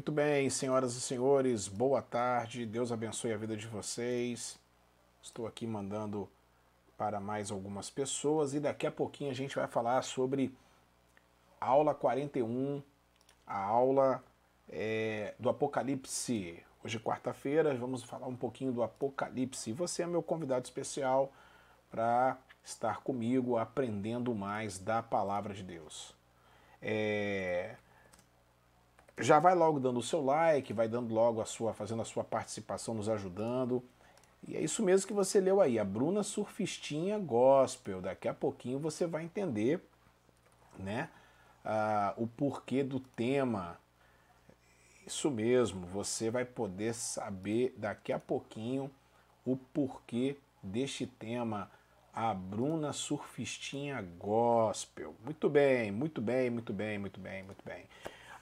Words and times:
Muito 0.00 0.12
bem, 0.12 0.48
senhoras 0.48 0.94
e 0.96 1.00
senhores, 1.02 1.68
boa 1.68 2.00
tarde. 2.00 2.64
Deus 2.64 2.90
abençoe 2.90 3.34
a 3.34 3.36
vida 3.36 3.54
de 3.54 3.66
vocês. 3.66 4.58
Estou 5.20 5.46
aqui 5.46 5.66
mandando 5.66 6.26
para 6.96 7.20
mais 7.20 7.50
algumas 7.50 7.90
pessoas 7.90 8.54
e 8.54 8.60
daqui 8.60 8.86
a 8.86 8.90
pouquinho 8.90 9.30
a 9.30 9.34
gente 9.34 9.54
vai 9.54 9.66
falar 9.66 10.00
sobre 10.00 10.56
aula 11.60 11.94
41, 11.94 12.82
a 13.46 13.58
aula 13.58 14.24
é, 14.70 15.34
do 15.38 15.50
Apocalipse. 15.50 16.64
Hoje, 16.82 16.98
quarta-feira, 16.98 17.74
vamos 17.74 18.02
falar 18.02 18.26
um 18.26 18.36
pouquinho 18.36 18.72
do 18.72 18.82
Apocalipse. 18.82 19.70
Você 19.74 20.02
é 20.02 20.06
meu 20.06 20.22
convidado 20.22 20.64
especial 20.64 21.30
para 21.90 22.38
estar 22.64 23.02
comigo 23.02 23.58
aprendendo 23.58 24.34
mais 24.34 24.78
da 24.78 25.02
palavra 25.02 25.52
de 25.52 25.62
Deus. 25.62 26.14
É, 26.80 27.76
já 29.20 29.38
vai 29.38 29.54
logo 29.54 29.78
dando 29.78 29.98
o 29.98 30.02
seu 30.02 30.24
like, 30.24 30.72
vai 30.72 30.88
dando 30.88 31.14
logo 31.14 31.40
a 31.40 31.44
sua, 31.44 31.72
fazendo 31.72 32.02
a 32.02 32.04
sua 32.04 32.24
participação, 32.24 32.94
nos 32.94 33.08
ajudando. 33.08 33.82
E 34.46 34.56
é 34.56 34.60
isso 34.60 34.82
mesmo 34.82 35.06
que 35.06 35.12
você 35.12 35.40
leu 35.40 35.60
aí, 35.60 35.78
a 35.78 35.84
Bruna 35.84 36.22
Surfistinha 36.22 37.18
Gospel. 37.18 38.00
Daqui 38.00 38.26
a 38.26 38.34
pouquinho 38.34 38.78
você 38.78 39.06
vai 39.06 39.24
entender, 39.24 39.84
né, 40.78 41.10
o 42.16 42.26
porquê 42.26 42.82
do 42.82 43.00
tema. 43.00 43.78
Isso 45.06 45.30
mesmo, 45.30 45.86
você 45.86 46.30
vai 46.30 46.44
poder 46.44 46.94
saber 46.94 47.74
daqui 47.76 48.12
a 48.12 48.18
pouquinho 48.18 48.90
o 49.44 49.56
porquê 49.56 50.36
deste 50.62 51.06
tema, 51.06 51.70
a 52.12 52.32
Bruna 52.34 52.92
Surfistinha 52.92 54.00
Gospel. 54.18 55.14
Muito 55.24 55.48
bem, 55.48 55.90
muito 55.90 56.20
bem, 56.20 56.50
muito 56.50 56.72
bem, 56.72 56.98
muito 56.98 57.18
bem, 57.18 57.42
muito 57.42 57.64
bem. 57.64 57.86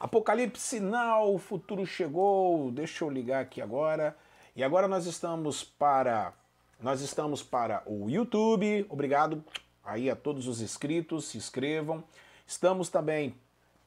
Apocalipse 0.01 0.63
sinal, 0.63 1.35
o 1.35 1.39
futuro 1.39 1.85
chegou. 1.85 2.71
Deixa 2.71 3.05
eu 3.05 3.11
ligar 3.11 3.43
aqui 3.43 3.61
agora. 3.61 4.17
E 4.55 4.63
agora 4.63 4.87
nós 4.87 5.07
estamos 5.07 5.65
para 5.65 6.33
nós 6.81 7.01
estamos 7.01 7.43
para 7.43 7.83
o 7.87 8.09
YouTube. 8.09 8.87
Obrigado 8.89 9.43
aí 9.85 10.09
a 10.09 10.15
todos 10.15 10.47
os 10.47 10.61
inscritos, 10.61 11.27
se 11.27 11.37
inscrevam. 11.37 12.05
Estamos 12.47 12.89
também 12.89 13.35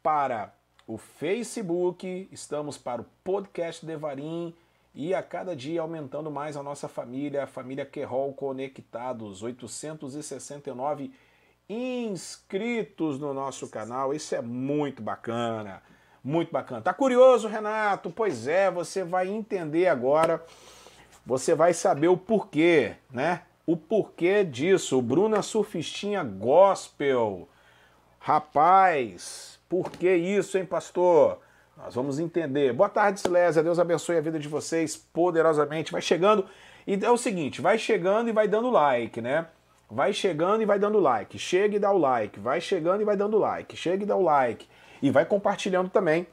para 0.04 0.54
o 0.86 0.98
Facebook, 0.98 2.28
estamos 2.32 2.78
para 2.78 3.02
o 3.02 3.06
podcast 3.24 3.86
Devarim 3.86 4.54
e 4.94 5.14
a 5.14 5.24
cada 5.24 5.56
dia 5.56 5.80
aumentando 5.80 6.30
mais 6.30 6.58
a 6.58 6.64
nossa 6.64 6.90
família, 6.90 7.46
a 7.46 7.48
família 7.48 7.86
Querol 7.86 8.34
Conectados, 8.34 9.42
869 9.42 11.14
inscritos 11.70 13.18
no 13.18 13.34
nosso 13.34 13.70
canal. 13.70 14.14
Isso 14.14 14.36
é 14.36 14.42
muito 14.42 15.02
bacana. 15.02 15.82
Muito 16.24 16.52
bacana. 16.52 16.82
Tá 16.82 16.94
curioso, 16.94 17.48
Renato? 17.48 18.12
Pois 18.12 18.48
é, 18.48 18.70
você 18.70 19.04
vai 19.04 19.28
entender 19.28 19.88
agora. 19.88 20.44
Você 21.26 21.56
vai 21.56 21.74
saber 21.74 22.10
o 22.10 22.18
porquê, 22.18 22.94
né? 23.12 23.42
O 23.66 23.76
porquê 23.76 24.44
disso. 24.44 25.02
Bruna 25.02 25.42
Surfistinha 25.42 26.24
Gospel. 26.24 27.48
Rapaz, 28.20 29.60
por 29.68 29.92
que 29.92 30.14
isso, 30.16 30.60
hein, 30.60 30.66
pastor? 30.66 31.40
Nós 31.76 31.96
vamos 31.96 32.20
entender. 32.20 32.72
Boa 32.72 32.90
tarde, 32.90 33.20
Silésia. 33.20 33.64
Deus 33.64 33.80
abençoe 33.80 34.18
a 34.18 34.22
vida 34.22 34.38
de 34.38 34.48
vocês 34.48 34.96
poderosamente. 34.96 35.92
Vai 35.92 36.02
chegando. 36.02 36.46
E 36.86 37.04
é 37.04 37.10
o 37.10 37.18
seguinte, 37.18 37.62
vai 37.62 37.80
chegando 37.80 38.30
e 38.30 38.32
vai 38.32 38.48
dando 38.48 38.70
like, 38.70 39.20
né? 39.22 39.48
Vai 39.90 40.14
chegando 40.14 40.62
e 40.62 40.66
vai 40.66 40.78
dando 40.78 41.00
like. 41.00 41.40
Chega 41.40 41.76
e 41.76 41.80
dá 41.80 41.92
o 41.92 41.98
like. 41.98 42.40
Vai 42.40 42.62
chegando 42.62 43.02
e 43.02 43.06
vai 43.06 43.18
dando 43.18 43.40
like. 43.40 43.76
Chega 43.76 44.04
e 44.04 44.06
dá 44.06 44.16
o 44.16 44.22
like 44.22 44.68
e 45.02 45.10
vai 45.10 45.26
compartilhando 45.26 45.90
também 45.90 46.28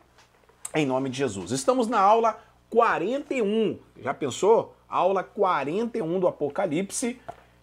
em 0.74 0.86
nome 0.86 1.08
de 1.08 1.18
Jesus. 1.18 1.50
Estamos 1.50 1.88
na 1.88 1.98
aula 1.98 2.38
41. 2.70 3.78
Já 4.00 4.12
pensou? 4.12 4.76
Aula 4.88 5.22
41 5.22 6.20
do 6.20 6.28
Apocalipse. 6.28 7.20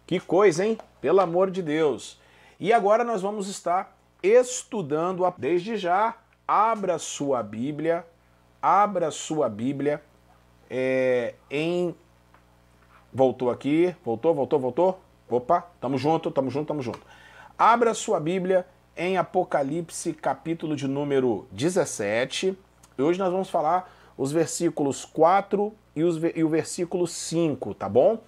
Que 0.07 0.19
coisa, 0.19 0.65
hein? 0.65 0.77
Pelo 0.99 1.21
amor 1.21 1.51
de 1.51 1.61
Deus. 1.61 2.19
E 2.59 2.73
agora 2.73 3.03
nós 3.03 3.21
vamos 3.21 3.47
estar 3.47 3.97
estudando 4.21 5.23
desde 5.37 5.77
já. 5.77 6.15
Abra 6.47 6.99
sua 6.99 7.41
Bíblia, 7.41 8.05
abra 8.61 9.09
sua 9.09 9.49
Bíblia 9.49 10.01
é, 10.69 11.35
em. 11.49 11.95
Voltou 13.11 13.49
aqui, 13.49 13.95
voltou, 14.03 14.33
voltou, 14.33 14.59
voltou. 14.59 14.99
Opa, 15.29 15.61
tamo 15.81 15.97
junto, 15.97 16.29
tamo 16.29 16.51
junto, 16.51 16.67
tamo 16.67 16.81
junto. 16.81 17.01
Abra 17.57 17.93
sua 17.93 18.19
Bíblia 18.19 18.65
em 18.97 19.17
Apocalipse, 19.17 20.13
capítulo 20.13 20.75
de 20.75 20.87
número 20.87 21.47
17. 21.51 22.57
E 22.97 23.01
hoje 23.01 23.19
nós 23.19 23.31
vamos 23.31 23.49
falar 23.49 23.93
os 24.17 24.31
versículos 24.31 25.03
4 25.03 25.73
e, 25.95 26.03
os, 26.03 26.17
e 26.33 26.43
o 26.43 26.49
versículo 26.49 27.05
5, 27.05 27.73
tá 27.73 27.89
bom? 27.89 28.21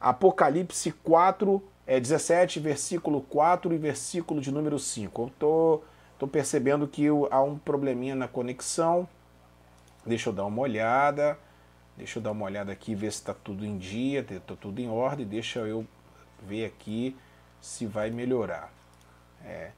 Apocalipse 0.00 0.92
4, 0.92 1.62
é, 1.86 1.98
17, 1.98 2.60
versículo 2.60 3.22
4 3.22 3.74
e 3.74 3.78
versículo 3.78 4.40
de 4.40 4.52
número 4.52 4.78
5. 4.78 5.22
Eu 5.22 5.32
tô, 5.38 5.80
tô 6.18 6.28
percebendo 6.28 6.86
que 6.86 7.08
há 7.30 7.42
um 7.42 7.58
probleminha 7.58 8.14
na 8.14 8.28
conexão. 8.28 9.08
Deixa 10.06 10.28
eu 10.28 10.32
dar 10.32 10.44
uma 10.44 10.62
olhada. 10.62 11.36
Deixa 11.96 12.18
eu 12.18 12.22
dar 12.22 12.32
uma 12.32 12.44
olhada 12.44 12.72
aqui, 12.72 12.94
ver 12.94 13.12
se 13.12 13.18
está 13.18 13.32
tudo 13.32 13.64
em 13.64 13.78
dia, 13.78 14.20
está 14.20 14.54
tudo 14.54 14.80
em 14.80 14.88
ordem. 14.88 15.26
Deixa 15.26 15.60
eu 15.60 15.86
ver 16.42 16.66
aqui 16.66 17.16
se 17.60 17.86
vai 17.86 18.10
melhorar. 18.10 18.72
É. 19.44 19.70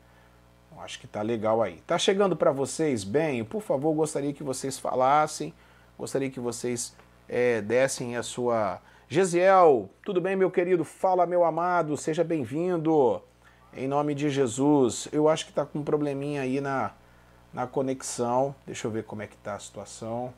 Acho 0.81 1.01
que 1.01 1.07
tá 1.07 1.23
legal 1.23 1.63
aí. 1.63 1.81
Tá 1.87 1.99
chegando 1.99 2.37
para 2.37 2.53
vocês 2.53 3.03
bem? 3.03 3.45
Por 3.45 3.63
favor, 3.63 3.93
gostaria 3.95 4.33
que 4.33 4.43
vocês 4.43 4.79
falassem, 4.79 5.53
gostaria 5.99 6.31
que 6.31 6.41
vocês 6.41 6.95
é, 7.29 7.61
dessem 7.61 8.17
a 8.17 8.23
sua. 8.23 8.81
Gesiel, 9.09 9.89
tudo 10.05 10.21
bem, 10.21 10.37
meu 10.37 10.51
querido? 10.51 10.85
Fala, 10.85 11.27
meu 11.27 11.45
amado, 11.45 11.97
seja 11.97 12.25
bem-vindo. 12.25 13.23
Em 13.77 13.87
nome 13.87 14.15
de 14.15 14.31
Jesus. 14.31 15.09
Eu 15.13 15.29
acho 15.29 15.47
que 15.47 15.53
tá 15.53 15.65
com 15.65 15.81
um 15.81 15.85
probleminha 15.85 16.43
aí 16.43 16.61
na, 16.61 16.93
na 17.53 17.67
conexão. 17.67 18.55
Deixa 18.67 18.87
eu 18.87 18.91
ver 18.91 19.05
como 19.05 19.23
é 19.23 19.27
que 19.27 19.37
tá 19.37 19.55
a 19.55 19.59
situação. 19.59 20.33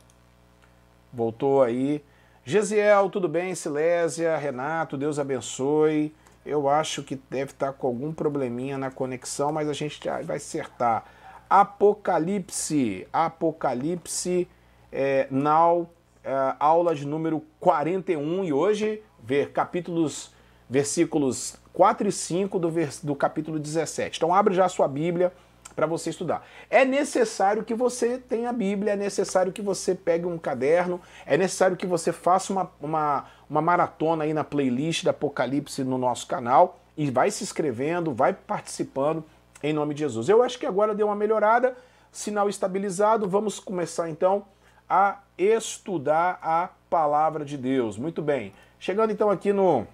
Voltou 1.12 1.62
aí. 1.62 2.04
Gesiel, 2.44 3.10
tudo 3.10 3.28
bem? 3.28 3.54
Silésia, 3.54 4.36
Renato, 4.36 4.96
Deus 4.96 5.18
abençoe. 5.18 6.14
Eu 6.48 6.68
acho 6.68 7.02
que 7.02 7.16
deve 7.28 7.52
estar 7.52 7.74
com 7.74 7.86
algum 7.86 8.12
probleminha 8.12 8.78
na 8.78 8.90
conexão, 8.90 9.52
mas 9.52 9.68
a 9.68 9.74
gente 9.74 10.00
vai 10.24 10.38
acertar. 10.38 11.04
Apocalipse, 11.48 13.06
Apocalipse, 13.12 14.48
é, 14.90 15.28
now, 15.30 15.88
é, 16.24 16.54
aula 16.58 16.94
de 16.94 17.06
número 17.06 17.42
41 17.60 18.44
e 18.44 18.52
hoje 18.52 19.02
ver 19.22 19.52
capítulos, 19.52 20.32
versículos 20.68 21.58
4 21.74 22.08
e 22.08 22.12
5 22.12 22.58
do, 22.58 22.70
vers, 22.70 23.04
do 23.04 23.14
capítulo 23.14 23.58
17. 23.58 24.16
Então 24.16 24.34
abre 24.34 24.54
já 24.54 24.64
a 24.64 24.68
sua 24.70 24.88
Bíblia 24.88 25.32
para 25.76 25.86
você 25.86 26.10
estudar. 26.10 26.44
É 26.68 26.84
necessário 26.84 27.62
que 27.62 27.74
você 27.74 28.18
tenha 28.18 28.50
a 28.50 28.52
Bíblia, 28.52 28.94
é 28.94 28.96
necessário 28.96 29.52
que 29.52 29.62
você 29.62 29.94
pegue 29.94 30.26
um 30.26 30.38
caderno, 30.38 31.00
é 31.24 31.36
necessário 31.36 31.76
que 31.76 31.86
você 31.86 32.10
faça 32.10 32.52
uma, 32.52 32.70
uma 32.80 33.26
uma 33.48 33.62
maratona 33.62 34.24
aí 34.24 34.34
na 34.34 34.44
playlist 34.44 35.04
da 35.04 35.10
Apocalipse 35.10 35.82
no 35.84 35.98
nosso 35.98 36.26
canal 36.26 36.78
e 36.96 37.10
vai 37.10 37.30
se 37.30 37.44
inscrevendo, 37.44 38.12
vai 38.12 38.32
participando 38.32 39.24
em 39.62 39.72
nome 39.72 39.94
de 39.94 40.00
Jesus. 40.00 40.28
Eu 40.28 40.42
acho 40.42 40.58
que 40.58 40.66
agora 40.66 40.94
deu 40.94 41.06
uma 41.06 41.16
melhorada, 41.16 41.76
sinal 42.12 42.48
estabilizado. 42.48 43.28
Vamos 43.28 43.58
começar 43.58 44.08
então 44.10 44.44
a 44.88 45.20
estudar 45.36 46.38
a 46.42 46.70
palavra 46.88 47.44
de 47.44 47.56
Deus. 47.56 47.96
Muito 47.96 48.22
bem. 48.22 48.52
Chegando 48.78 49.12
então 49.12 49.30
aqui 49.30 49.52
no, 49.52 49.86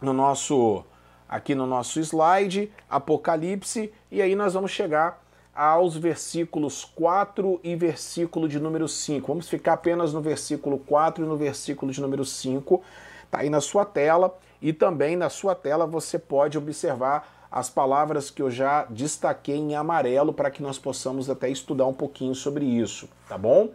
no 0.00 0.12
nosso 0.12 0.84
aqui 1.28 1.54
no 1.54 1.66
nosso 1.66 2.00
slide, 2.00 2.72
Apocalipse, 2.88 3.92
e 4.10 4.22
aí 4.22 4.34
nós 4.34 4.54
vamos 4.54 4.70
chegar 4.70 5.22
aos 5.58 5.96
versículos 5.96 6.84
4 6.84 7.58
e 7.64 7.74
versículo 7.74 8.48
de 8.48 8.60
número 8.60 8.86
5. 8.86 9.26
Vamos 9.26 9.48
ficar 9.48 9.72
apenas 9.72 10.12
no 10.12 10.20
versículo 10.20 10.78
4 10.78 11.24
e 11.24 11.26
no 11.26 11.36
versículo 11.36 11.90
de 11.90 12.00
número 12.00 12.24
5. 12.24 12.80
Está 13.24 13.40
aí 13.40 13.50
na 13.50 13.60
sua 13.60 13.84
tela 13.84 14.38
e 14.62 14.72
também 14.72 15.16
na 15.16 15.28
sua 15.28 15.56
tela 15.56 15.84
você 15.84 16.16
pode 16.16 16.56
observar 16.56 17.48
as 17.50 17.68
palavras 17.68 18.30
que 18.30 18.40
eu 18.40 18.48
já 18.48 18.84
destaquei 18.84 19.56
em 19.56 19.74
amarelo 19.74 20.32
para 20.32 20.48
que 20.48 20.62
nós 20.62 20.78
possamos 20.78 21.28
até 21.28 21.50
estudar 21.50 21.86
um 21.86 21.94
pouquinho 21.94 22.36
sobre 22.36 22.64
isso, 22.64 23.08
tá 23.28 23.36
bom? 23.36 23.70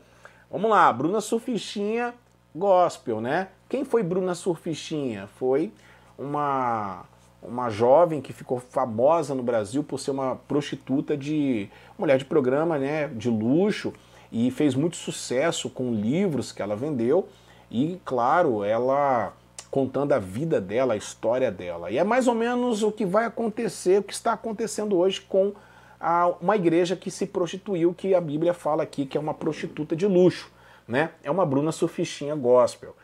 Vamos 0.49 0.69
lá, 0.69 0.93
Bruna 0.93 1.19
Surfichinha 1.19 2.13
Gospel, 2.55 3.19
né? 3.19 3.49
Quem 3.67 3.83
foi 3.83 4.03
Bruna 4.03 4.35
Surfichinha? 4.35 5.27
Foi 5.35 5.73
uma 6.17 7.03
uma 7.43 7.69
jovem 7.69 8.21
que 8.21 8.33
ficou 8.33 8.59
famosa 8.59 9.35
no 9.35 9.43
Brasil 9.43 9.83
por 9.83 9.99
ser 9.99 10.11
uma 10.11 10.35
prostituta 10.35 11.17
de 11.17 11.69
mulher 11.97 12.17
de 12.17 12.25
programa, 12.25 12.77
né, 12.77 13.07
de 13.07 13.29
luxo 13.29 13.93
e 14.31 14.49
fez 14.49 14.73
muito 14.75 14.95
sucesso 14.95 15.69
com 15.69 15.93
livros 15.93 16.51
que 16.51 16.61
ela 16.61 16.75
vendeu 16.75 17.27
e 17.69 17.99
claro, 18.05 18.63
ela 18.63 19.33
contando 19.69 20.11
a 20.13 20.19
vida 20.19 20.61
dela, 20.61 20.93
a 20.93 20.97
história 20.97 21.51
dela. 21.51 21.89
E 21.89 21.97
é 21.97 22.03
mais 22.03 22.27
ou 22.27 22.35
menos 22.35 22.83
o 22.83 22.91
que 22.91 23.05
vai 23.05 23.25
acontecer, 23.25 23.99
o 23.99 24.03
que 24.03 24.13
está 24.13 24.33
acontecendo 24.33 24.95
hoje 24.95 25.21
com 25.21 25.53
a 25.99 26.27
uma 26.39 26.55
igreja 26.55 26.95
que 26.95 27.09
se 27.09 27.25
prostituiu, 27.25 27.93
que 27.93 28.13
a 28.13 28.21
Bíblia 28.21 28.53
fala 28.53 28.83
aqui 28.83 29.05
que 29.05 29.17
é 29.17 29.19
uma 29.19 29.33
prostituta 29.33 29.95
de 29.95 30.05
luxo, 30.05 30.51
né? 30.87 31.11
É 31.23 31.31
uma 31.31 31.45
Bruna 31.45 31.71
Sufistinha 31.71 32.35
gospel. 32.35 32.95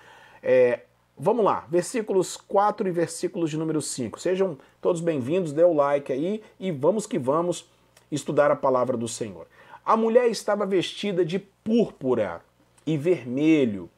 É, 0.44 0.82
vamos 1.20 1.44
lá, 1.44 1.68
versículos 1.70 2.38
4 2.38 2.88
e 2.88 2.92
versículos 2.92 3.50
de 3.50 3.58
número 3.58 3.82
5. 3.82 4.20
Sejam 4.20 4.58
todos 4.82 5.02
bem-vindos, 5.02 5.52
dê 5.52 5.64
o 5.64 5.74
like 5.74 6.14
aí 6.14 6.42
e 6.58 6.72
vamos 6.72 7.06
que 7.06 7.20
vamos 7.20 7.68
estudar 8.10 8.50
a 8.50 8.56
palavra 8.56 8.96
do 8.96 9.08
Senhor. 9.08 9.46
A 9.86 9.98
mulher 9.98 10.30
estava 10.30 10.66
vestida 10.66 11.26
de 11.26 11.38
púrpura 11.38 12.42
e 12.88 12.98
vermelho 12.98 13.90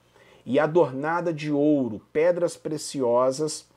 e 0.44 0.60
adornada 0.60 1.32
de 1.32 1.52
ouro, 1.52 2.02
pedras 2.12 2.58
preciosas 2.58 3.68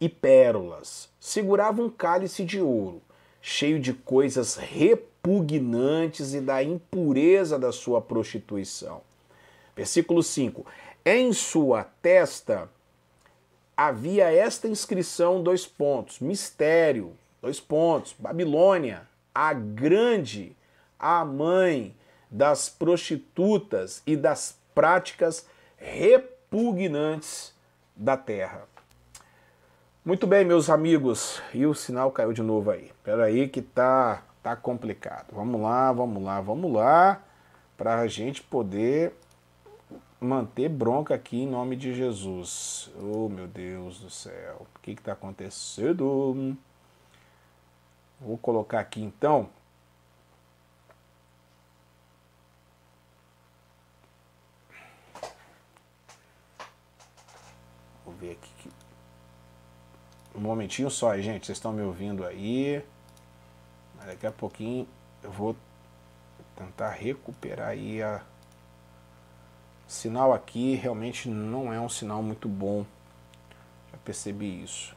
e 0.00 0.08
pérolas. 0.08 1.08
Segurava 1.20 1.80
um 1.80 1.88
cálice 1.88 2.44
de 2.44 2.60
ouro, 2.60 3.00
cheio 3.40 3.78
de 3.78 3.92
coisas 3.92 4.56
repugnantes 4.56 6.34
e 6.34 6.40
da 6.40 6.62
impureza 6.62 7.56
da 7.56 7.70
sua 7.70 8.00
prostituição. 8.00 9.00
Versículo 9.76 10.22
5. 10.22 10.66
Em 11.08 11.32
sua 11.32 11.84
testa 11.84 12.68
havia 13.76 14.24
esta 14.24 14.66
inscrição, 14.66 15.40
dois 15.40 15.64
pontos, 15.64 16.18
mistério, 16.18 17.16
dois 17.40 17.60
pontos, 17.60 18.12
Babilônia, 18.18 19.06
a 19.32 19.52
grande, 19.52 20.56
a 20.98 21.24
mãe 21.24 21.94
das 22.28 22.68
prostitutas 22.68 24.02
e 24.04 24.16
das 24.16 24.58
práticas 24.74 25.46
repugnantes 25.76 27.54
da 27.94 28.16
terra. 28.16 28.64
Muito 30.04 30.26
bem, 30.26 30.44
meus 30.44 30.68
amigos. 30.68 31.40
E 31.54 31.66
o 31.66 31.72
sinal 31.72 32.10
caiu 32.10 32.32
de 32.32 32.42
novo 32.42 32.72
aí. 32.72 32.86
Espera 32.86 33.26
aí 33.26 33.46
que 33.46 33.62
tá 33.62 34.24
tá 34.42 34.56
complicado. 34.56 35.26
Vamos 35.32 35.60
lá, 35.60 35.92
vamos 35.92 36.20
lá, 36.20 36.40
vamos 36.40 36.72
lá 36.72 37.22
para 37.76 38.00
a 38.00 38.08
gente 38.08 38.42
poder 38.42 39.14
manter 40.20 40.68
bronca 40.68 41.14
aqui 41.14 41.42
em 41.42 41.48
nome 41.48 41.76
de 41.76 41.94
Jesus. 41.94 42.90
Oh, 43.00 43.28
meu 43.28 43.46
Deus 43.46 44.00
do 44.00 44.10
céu. 44.10 44.66
O 44.74 44.80
que 44.80 44.92
está 44.92 45.12
acontecendo? 45.12 46.56
Vou 48.20 48.38
colocar 48.38 48.80
aqui 48.80 49.02
então 49.02 49.48
ver 58.16 58.32
aqui. 58.32 58.70
Um 60.34 60.40
momentinho 60.40 60.90
só, 60.90 61.16
gente. 61.18 61.46
Vocês 61.46 61.58
estão 61.58 61.72
me 61.72 61.82
ouvindo 61.82 62.24
aí. 62.24 62.84
Daqui 64.04 64.26
a 64.26 64.32
pouquinho 64.32 64.86
eu 65.22 65.30
vou 65.30 65.56
tentar 66.54 66.90
recuperar 66.90 67.68
aí 67.68 68.02
a. 68.02 68.22
Sinal 69.86 70.32
aqui 70.32 70.74
realmente 70.74 71.28
não 71.28 71.72
é 71.72 71.80
um 71.80 71.88
sinal 71.88 72.22
muito 72.22 72.48
bom. 72.48 72.84
Já 73.92 73.98
percebi 74.04 74.62
isso. 74.62 74.94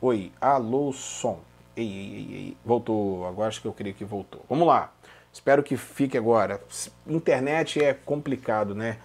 Oi, 0.00 0.32
alô, 0.40 0.92
som. 0.92 1.40
Ei, 1.76 1.86
ei, 1.86 2.14
ei, 2.14 2.34
ei. 2.34 2.56
Voltou. 2.64 3.26
Agora 3.26 3.48
acho 3.48 3.60
que 3.60 3.68
eu 3.68 3.72
queria 3.72 3.92
que 3.92 4.04
voltou. 4.04 4.44
Vamos 4.48 4.66
lá. 4.66 4.92
Espero 5.32 5.62
que 5.62 5.76
fique 5.76 6.16
agora. 6.16 6.60
Internet 7.06 7.82
é 7.82 7.94
complicado, 7.94 8.74
né? 8.74 8.98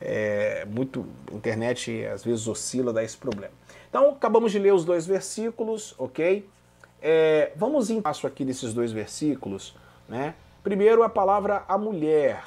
é, 0.00 0.64
muito 0.66 1.06
internet 1.32 2.04
às 2.06 2.24
vezes 2.24 2.46
oscila, 2.46 2.92
dá 2.92 3.02
esse 3.02 3.16
problema. 3.16 3.52
Então 3.88 4.10
acabamos 4.10 4.52
de 4.52 4.58
ler 4.58 4.72
os 4.72 4.84
dois 4.84 5.06
versículos, 5.06 5.94
ok? 5.98 6.48
É, 7.00 7.52
vamos 7.56 7.90
em 7.90 8.00
passo 8.00 8.26
aqui 8.26 8.44
desses 8.44 8.72
dois 8.74 8.92
versículos, 8.92 9.74
né? 10.08 10.34
Primeiro 10.62 11.02
a 11.02 11.08
palavra 11.08 11.64
a 11.68 11.78
mulher. 11.78 12.42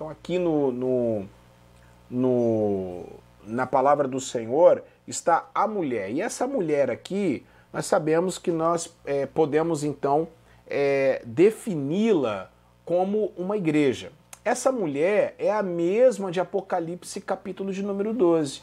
Então 0.00 0.08
aqui 0.08 0.38
no, 0.38 0.72
no, 0.72 1.28
no 2.08 3.04
na 3.44 3.66
palavra 3.66 4.08
do 4.08 4.18
Senhor 4.18 4.82
está 5.06 5.50
a 5.54 5.68
mulher. 5.68 6.10
E 6.10 6.22
essa 6.22 6.46
mulher 6.46 6.90
aqui, 6.90 7.44
nós 7.70 7.84
sabemos 7.84 8.38
que 8.38 8.50
nós 8.50 8.96
é, 9.04 9.26
podemos 9.26 9.84
então 9.84 10.26
é, 10.66 11.20
defini-la 11.26 12.50
como 12.82 13.30
uma 13.36 13.58
igreja. 13.58 14.10
Essa 14.42 14.72
mulher 14.72 15.34
é 15.38 15.52
a 15.52 15.62
mesma 15.62 16.30
de 16.30 16.40
Apocalipse, 16.40 17.20
capítulo 17.20 17.70
de 17.70 17.82
número 17.82 18.14
12. 18.14 18.62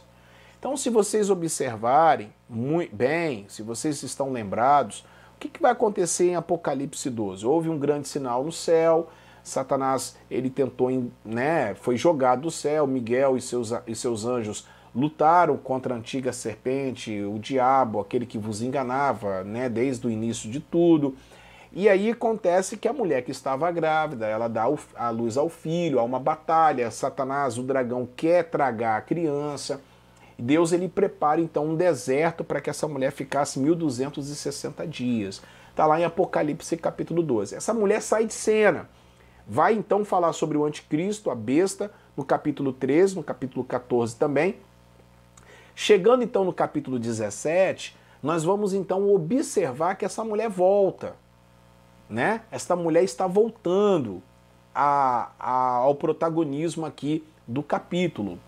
Então, 0.57 0.75
se 0.75 0.89
vocês 0.89 1.29
observarem 1.29 2.33
muito 2.49 2.95
bem, 2.95 3.45
se 3.47 3.61
vocês 3.61 4.01
estão 4.01 4.31
lembrados, 4.31 5.05
o 5.35 5.39
que, 5.39 5.49
que 5.49 5.61
vai 5.61 5.71
acontecer 5.71 6.29
em 6.29 6.35
Apocalipse 6.35 7.11
12? 7.11 7.45
Houve 7.45 7.69
um 7.69 7.77
grande 7.77 8.07
sinal 8.07 8.43
no 8.43 8.51
céu, 8.51 9.11
Satanás 9.47 10.15
ele 10.29 10.49
tentou, 10.49 10.89
né, 11.23 11.73
foi 11.75 11.97
jogado 11.97 12.41
do 12.41 12.51
céu, 12.51 12.85
Miguel 12.85 13.37
e 13.37 13.41
seus, 13.41 13.73
e 13.85 13.95
seus 13.95 14.25
anjos 14.25 14.67
lutaram 14.95 15.57
contra 15.57 15.93
a 15.93 15.97
antiga 15.97 16.33
serpente, 16.33 17.21
o 17.21 17.37
diabo, 17.37 17.99
aquele 17.99 18.25
que 18.25 18.37
vos 18.37 18.61
enganava, 18.61 19.43
né, 19.43 19.69
desde 19.69 20.07
o 20.07 20.09
início 20.09 20.49
de 20.49 20.59
tudo. 20.59 21.15
E 21.71 21.87
aí 21.87 22.09
acontece 22.09 22.77
que 22.77 22.87
a 22.87 22.93
mulher 22.93 23.21
que 23.21 23.31
estava 23.31 23.69
grávida, 23.71 24.25
ela 24.25 24.47
dá 24.47 24.65
a 24.95 25.09
luz 25.09 25.37
ao 25.37 25.49
filho, 25.49 25.99
há 25.99 26.03
uma 26.03 26.19
batalha, 26.19 26.89
Satanás, 26.89 27.57
o 27.57 27.63
dragão, 27.63 28.07
quer 28.15 28.49
tragar 28.49 28.97
a 28.97 29.01
criança. 29.01 29.81
Deus 30.39 30.71
ele 30.71 30.87
prepara 30.87 31.41
então 31.41 31.65
um 31.65 31.75
deserto 31.75 32.43
para 32.43 32.61
que 32.61 32.69
essa 32.69 32.87
mulher 32.87 33.11
ficasse 33.11 33.59
1260 33.59 34.87
dias. 34.87 35.41
Está 35.69 35.85
lá 35.85 35.99
em 35.99 36.05
Apocalipse 36.05 36.75
capítulo 36.77 37.21
12. 37.21 37.55
Essa 37.55 37.73
mulher 37.73 38.01
sai 38.01 38.25
de 38.25 38.33
cena. 38.33 38.89
Vai 39.47 39.73
então 39.73 40.03
falar 40.03 40.33
sobre 40.33 40.57
o 40.57 40.65
anticristo, 40.65 41.31
a 41.31 41.35
besta, 41.35 41.91
no 42.15 42.23
capítulo 42.23 42.73
13, 42.73 43.15
no 43.15 43.23
capítulo 43.23 43.63
14 43.63 44.15
também. 44.15 44.57
Chegando 45.73 46.23
então 46.23 46.43
no 46.43 46.51
capítulo 46.51 46.99
17, 46.99 47.95
nós 48.21 48.43
vamos 48.43 48.73
então 48.73 49.09
observar 49.13 49.95
que 49.95 50.03
essa 50.03 50.23
mulher 50.23 50.49
volta 50.49 51.15
né? 52.09 52.41
Esta 52.51 52.75
mulher 52.75 53.03
está 53.03 53.27
voltando 53.27 54.21
a, 54.73 55.31
a, 55.39 55.75
ao 55.77 55.95
protagonismo 55.95 56.85
aqui 56.85 57.23
do 57.47 57.61
capítulo. 57.61 58.39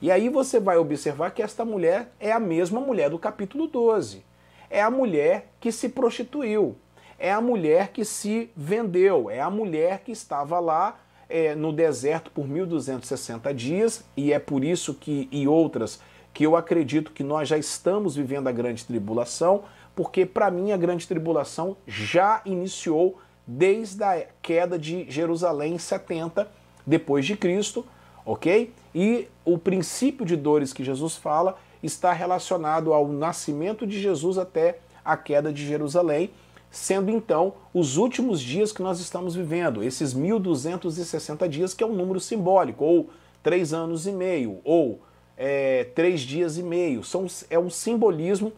E 0.00 0.10
aí 0.10 0.28
você 0.28 0.60
vai 0.60 0.76
observar 0.76 1.30
que 1.30 1.42
esta 1.42 1.64
mulher 1.64 2.12
é 2.20 2.30
a 2.30 2.40
mesma 2.40 2.80
mulher 2.80 3.10
do 3.10 3.18
capítulo 3.18 3.66
12. 3.66 4.24
É 4.68 4.82
a 4.82 4.90
mulher 4.90 5.52
que 5.60 5.72
se 5.72 5.88
prostituiu. 5.88 6.76
É 7.18 7.32
a 7.32 7.40
mulher 7.40 7.88
que 7.88 8.04
se 8.04 8.50
vendeu. 8.56 9.30
É 9.30 9.40
a 9.40 9.50
mulher 9.50 10.00
que 10.00 10.12
estava 10.12 10.58
lá 10.58 10.98
é, 11.28 11.54
no 11.54 11.72
deserto 11.72 12.30
por 12.30 12.46
1260 12.46 13.52
dias. 13.54 14.04
E 14.16 14.32
é 14.32 14.38
por 14.38 14.64
isso 14.64 14.94
que, 14.94 15.28
e 15.30 15.48
outras, 15.48 16.00
que 16.32 16.44
eu 16.44 16.56
acredito 16.56 17.12
que 17.12 17.24
nós 17.24 17.48
já 17.48 17.56
estamos 17.56 18.16
vivendo 18.16 18.48
a 18.48 18.52
grande 18.52 18.84
tribulação, 18.84 19.64
porque 19.94 20.26
para 20.26 20.50
mim 20.50 20.72
a 20.72 20.76
grande 20.76 21.08
tribulação 21.08 21.76
já 21.86 22.42
iniciou 22.44 23.18
desde 23.46 24.02
a 24.02 24.26
queda 24.42 24.78
de 24.78 25.10
Jerusalém 25.10 25.74
em 25.74 25.78
70 25.78 26.46
depois 26.86 27.24
de 27.24 27.36
Cristo, 27.36 27.86
OK? 28.24 28.72
E 28.94 29.28
o 29.44 29.56
princípio 29.56 30.26
de 30.26 30.36
dores 30.36 30.72
que 30.72 30.84
Jesus 30.84 31.16
fala 31.16 31.58
está 31.82 32.12
relacionado 32.12 32.92
ao 32.92 33.08
nascimento 33.08 33.86
de 33.86 34.00
Jesus 34.00 34.36
até 34.38 34.78
a 35.04 35.16
queda 35.16 35.52
de 35.52 35.64
Jerusalém, 35.64 36.30
sendo 36.70 37.10
então 37.10 37.54
os 37.72 37.96
últimos 37.96 38.40
dias 38.40 38.72
que 38.72 38.82
nós 38.82 39.00
estamos 39.00 39.34
vivendo, 39.34 39.82
esses 39.82 40.12
1260 40.12 41.48
dias, 41.48 41.74
que 41.74 41.82
é 41.82 41.86
um 41.86 41.94
número 41.94 42.20
simbólico, 42.20 42.84
ou 42.84 43.10
três 43.42 43.72
anos 43.72 44.06
e 44.06 44.12
meio, 44.12 44.60
ou 44.64 45.00
é, 45.36 45.84
três 45.94 46.20
dias 46.20 46.58
e 46.58 46.62
meio. 46.62 47.02
São, 47.04 47.26
é 47.48 47.58
um 47.58 47.70
simbolismo 47.70 48.52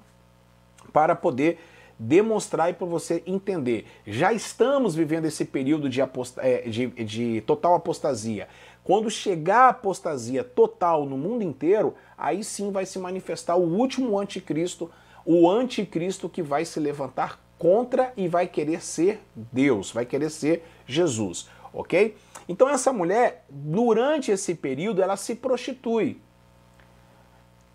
para 0.93 1.15
poder 1.15 1.59
demonstrar 1.99 2.71
e 2.71 2.75
para 2.75 2.87
você 2.87 3.23
entender. 3.27 3.87
Já 4.07 4.33
estamos 4.33 4.95
vivendo 4.95 5.25
esse 5.25 5.45
período 5.45 5.89
de, 5.89 6.01
aposta 6.01 6.41
é, 6.43 6.69
de, 6.69 6.87
de 6.87 7.41
total 7.43 7.75
apostasia. 7.75 8.49
Quando 8.85 9.11
chegar 9.11 9.67
a 9.67 9.69
apostasia 9.69 10.43
total 10.43 11.05
no 11.05 11.19
mundo 11.19 11.43
inteiro, 11.43 11.95
aí 12.17 12.43
sim 12.43 12.71
vai 12.71 12.87
se 12.87 12.99
manifestar 12.99 13.57
o 13.57 13.77
último 13.77 14.19
anticristo, 14.19 14.91
o 15.27 15.51
anticristo 15.51 16.29
que 16.29 16.43
vai 16.43 16.65
se 16.65 16.81
levantar 16.81 17.39
contra 17.59 18.13
e 18.17 18.29
vai 18.29 18.47
querer 18.47 18.83
ser 18.83 19.21
Deus, 19.35 19.91
vai 19.91 20.07
querer 20.07 20.31
ser 20.31 20.65
Jesus, 20.87 21.49
ok? 21.73 22.17
Então 22.49 22.69
essa 22.69 22.93
mulher, 22.93 23.45
durante 23.51 24.31
esse 24.31 24.55
período, 24.55 25.03
ela 25.03 25.17
se 25.17 25.35
prostitui. 25.35 26.21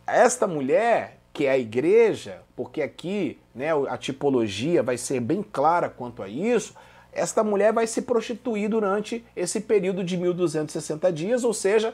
Esta 0.08 0.48
mulher, 0.48 1.20
que 1.32 1.46
é 1.46 1.52
a 1.52 1.58
igreja, 1.58 2.42
porque 2.56 2.82
aqui 2.82 3.40
né, 3.54 3.70
a 3.90 3.98
tipologia 3.98 4.82
vai 4.82 4.98
ser 4.98 5.20
bem 5.20 5.44
clara 5.44 5.90
quanto 5.90 6.24
a 6.24 6.28
isso, 6.28 6.74
esta 7.12 7.44
mulher 7.44 7.72
vai 7.72 7.86
se 7.86 8.02
prostituir 8.02 8.70
durante 8.70 9.24
esse 9.36 9.62
período 9.62 10.04
de 10.04 10.18
1260 10.18 11.12
dias, 11.14 11.44
ou 11.44 11.54
seja, 11.54 11.94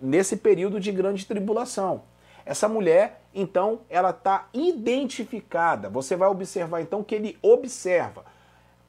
nesse 0.00 0.36
período 0.36 0.80
de 0.80 0.90
grande 0.90 1.26
tribulação. 1.26 2.02
Essa 2.46 2.68
mulher, 2.68 3.22
então, 3.34 3.80
ela 3.88 4.10
está 4.10 4.48
identificada. 4.52 5.88
Você 5.88 6.14
vai 6.14 6.28
observar 6.28 6.82
então 6.82 7.02
que 7.02 7.14
ele 7.14 7.38
observa. 7.42 8.24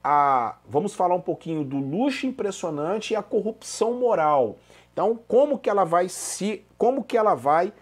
a, 0.04 0.58
vamos 0.68 0.94
falar 0.94 1.16
um 1.16 1.22
pouquinho 1.22 1.64
do 1.64 1.78
luxo 1.78 2.28
impressionante 2.28 3.14
e 3.14 3.16
a 3.16 3.24
corrupção 3.24 3.94
moral. 3.94 4.58
Então, 4.94 5.20
como 5.28 5.58
que 5.58 5.70
ela 5.70 5.84
vai 5.84 6.08
se, 6.10 6.66
como 6.78 7.04
que 7.04 7.18
ela 7.18 7.34
vai 7.34 7.74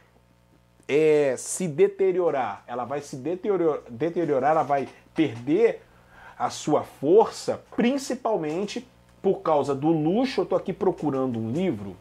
é, 0.88 1.36
se 1.38 1.68
deteriorar? 1.68 2.63
Ela 2.65 2.86
vai 2.86 3.01
se 3.01 3.18
deteriorar, 3.18 3.82
deteriorar, 3.89 4.51
ela 4.51 4.63
vai 4.63 4.88
perder 5.13 5.82
a 6.38 6.50
sua 6.50 6.84
força, 6.84 7.62
principalmente 7.75 8.88
por 9.22 9.42
causa 9.42 9.75
do 9.75 9.89
luxo. 9.89 10.42
Eu 10.42 10.44
estou 10.44 10.58
aqui 10.58 10.74
procurando 10.74 11.38
um 11.38 11.51
livro 11.51 11.96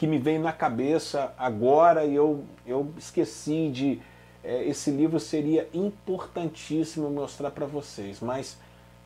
que 0.00 0.06
me 0.06 0.18
veio 0.18 0.40
na 0.40 0.52
cabeça 0.52 1.32
agora 1.38 2.04
e 2.04 2.16
eu, 2.16 2.42
eu 2.66 2.92
esqueci 2.98 3.68
de. 3.68 4.00
É, 4.42 4.64
esse 4.64 4.90
livro 4.90 5.20
seria 5.20 5.68
importantíssimo 5.72 7.08
mostrar 7.10 7.50
para 7.50 7.66
vocês, 7.66 8.18
mas 8.20 8.56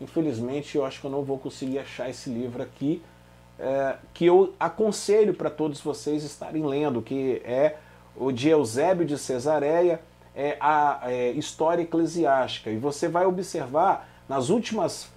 Infelizmente, 0.01 0.77
eu 0.77 0.85
acho 0.85 1.01
que 1.01 1.07
eu 1.07 1.11
não 1.11 1.23
vou 1.23 1.39
conseguir 1.39 1.79
achar 1.79 2.11
esse 2.11 2.29
livro 2.29 2.63
aqui, 2.63 3.03
é, 3.59 3.97
que 4.13 4.27
eu 4.27 4.53
aconselho 4.59 5.33
para 5.33 5.49
todos 5.49 5.81
vocês 5.81 6.25
estarem 6.25 6.67
lendo, 6.67 7.01
que 7.01 7.41
é 7.45 7.77
o 8.17 8.33
de 8.33 8.49
Eusébio 8.49 9.07
de 9.07 9.17
Cesareia, 9.17 10.01
é 10.35 10.57
a 10.61 11.01
é, 11.05 11.31
História 11.31 11.83
Eclesiástica. 11.83 12.71
E 12.71 12.77
você 12.77 13.09
vai 13.09 13.25
observar 13.25 14.09
nas 14.29 14.49
últimas 14.49 15.09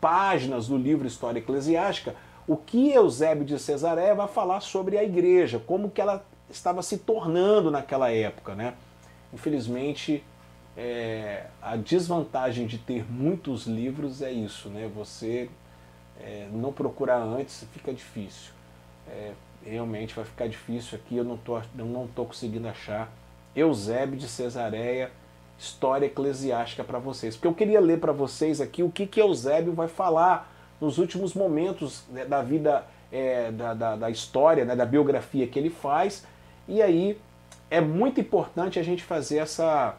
páginas 0.00 0.68
do 0.68 0.76
livro 0.76 1.06
História 1.06 1.38
Eclesiástica 1.38 2.14
o 2.46 2.56
que 2.56 2.90
Eusébio 2.92 3.44
de 3.44 3.58
Cesareia 3.58 4.14
vai 4.14 4.28
falar 4.28 4.60
sobre 4.60 4.98
a 4.98 5.04
igreja, 5.04 5.58
como 5.58 5.90
que 5.90 6.00
ela 6.00 6.24
estava 6.50 6.82
se 6.82 6.98
tornando 6.98 7.70
naquela 7.70 8.10
época, 8.10 8.54
né? 8.54 8.74
Infelizmente, 9.32 10.22
é, 10.76 11.46
a 11.62 11.76
desvantagem 11.76 12.66
de 12.66 12.78
ter 12.78 13.10
muitos 13.10 13.66
livros 13.66 14.20
é 14.20 14.30
isso, 14.30 14.68
né? 14.68 14.90
Você 14.94 15.48
é, 16.20 16.48
não 16.52 16.72
procurar 16.72 17.18
antes 17.18 17.66
fica 17.72 17.92
difícil. 17.92 18.52
É, 19.08 19.32
realmente 19.64 20.14
vai 20.14 20.24
ficar 20.24 20.48
difícil 20.48 20.98
aqui, 20.98 21.16
eu 21.16 21.24
não 21.24 21.38
eu 21.78 21.84
não 21.86 22.06
tô 22.06 22.24
conseguindo 22.24 22.68
achar 22.68 23.10
Eusébio 23.56 24.18
de 24.18 24.28
Cesareia, 24.28 25.10
História 25.58 26.06
Eclesiástica 26.06 26.84
para 26.84 26.98
vocês. 26.98 27.36
Porque 27.36 27.48
eu 27.48 27.54
queria 27.54 27.80
ler 27.80 28.00
para 28.00 28.12
vocês 28.12 28.60
aqui 28.60 28.82
o 28.82 28.90
que, 28.90 29.06
que 29.06 29.20
Eusébio 29.20 29.72
vai 29.72 29.88
falar 29.88 30.53
nos 30.80 30.98
últimos 30.98 31.34
momentos 31.34 32.04
né, 32.10 32.24
da 32.24 32.42
vida, 32.42 32.84
é, 33.12 33.50
da, 33.50 33.74
da, 33.74 33.96
da, 33.96 34.10
história, 34.10 34.64
né, 34.64 34.74
da 34.74 34.84
biografia 34.84 35.46
que 35.46 35.58
ele 35.58 35.70
faz. 35.70 36.24
E 36.66 36.82
aí 36.82 37.18
é 37.70 37.80
muito 37.80 38.20
importante 38.20 38.78
a 38.78 38.82
gente 38.82 39.02
fazer 39.02 39.38
essa, 39.38 39.96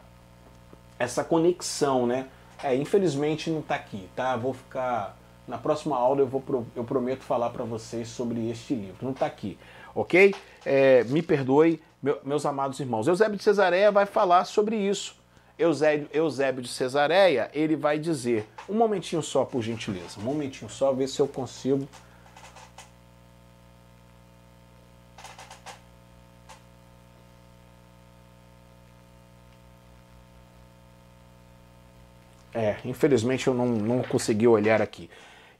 essa 0.99 1.23
conexão, 1.23 2.05
né? 2.05 2.27
É, 2.63 2.75
infelizmente 2.75 3.49
não 3.49 3.59
está 3.59 3.75
aqui, 3.75 4.07
tá? 4.15 4.35
Vou 4.35 4.53
ficar 4.53 5.17
na 5.47 5.57
próxima 5.57 5.95
aula 5.95 6.21
eu 6.21 6.27
vou 6.27 6.43
eu 6.75 6.83
prometo 6.83 7.23
falar 7.23 7.51
para 7.51 7.63
vocês 7.63 8.07
sobre 8.07 8.49
este 8.49 8.73
livro. 8.73 8.97
Não 9.01 9.11
está 9.11 9.25
aqui, 9.25 9.57
ok? 9.93 10.33
É, 10.65 11.03
me 11.05 11.21
perdoe, 11.21 11.81
meu, 12.01 12.19
meus 12.23 12.45
amados 12.45 12.79
irmãos. 12.79 13.07
Eusébio 13.07 13.37
de 13.37 13.43
Cesareia 13.43 13.91
vai 13.91 14.05
falar 14.05 14.45
sobre 14.45 14.75
isso. 14.75 15.15
Eusébio, 15.57 16.09
Eusébio 16.11 16.61
de 16.61 16.67
Cesareia 16.67 17.49
ele 17.53 17.75
vai 17.75 17.97
dizer 17.97 18.47
um 18.67 18.73
momentinho 18.73 19.21
só, 19.21 19.45
por 19.45 19.61
gentileza, 19.61 20.19
um 20.19 20.23
momentinho 20.23 20.69
só, 20.69 20.91
ver 20.91 21.07
se 21.07 21.19
eu 21.19 21.27
consigo 21.27 21.87
É, 32.55 32.77
infelizmente 32.85 33.47
eu 33.47 33.53
não, 33.53 33.65
não 33.65 34.01
consegui 34.01 34.47
olhar 34.47 34.81
aqui. 34.81 35.09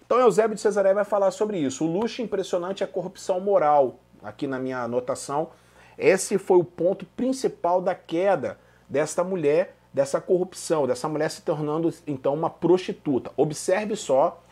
Então 0.06 0.18
Eusébio 0.18 0.56
de 0.56 0.62
Cesareia 0.62 0.96
vai 0.96 1.04
falar 1.04 1.30
sobre 1.32 1.58
isso. 1.58 1.84
O 1.84 1.92
luxo 1.92 2.22
impressionante 2.22 2.84
é 2.84 2.86
a 2.86 2.88
corrupção 2.88 3.42
moral. 3.42 4.00
Aqui 4.24 4.48
na 4.48 4.58
minha 4.58 4.80
anotação, 4.80 5.50
esse 5.98 6.38
foi 6.38 6.58
o 6.58 6.64
ponto 6.64 7.06
principal 7.06 7.82
da 7.82 7.94
queda 7.94 8.58
desta 8.88 9.26
mulher, 9.26 9.76
dessa 9.96 10.20
corrupção, 10.20 10.86
dessa 10.86 11.08
mulher 11.08 11.32
se 11.32 11.42
tornando 11.42 11.92
então 12.06 12.34
uma 12.34 12.50
prostituta. 12.50 13.32
Observe 13.38 13.96
só 13.96 14.44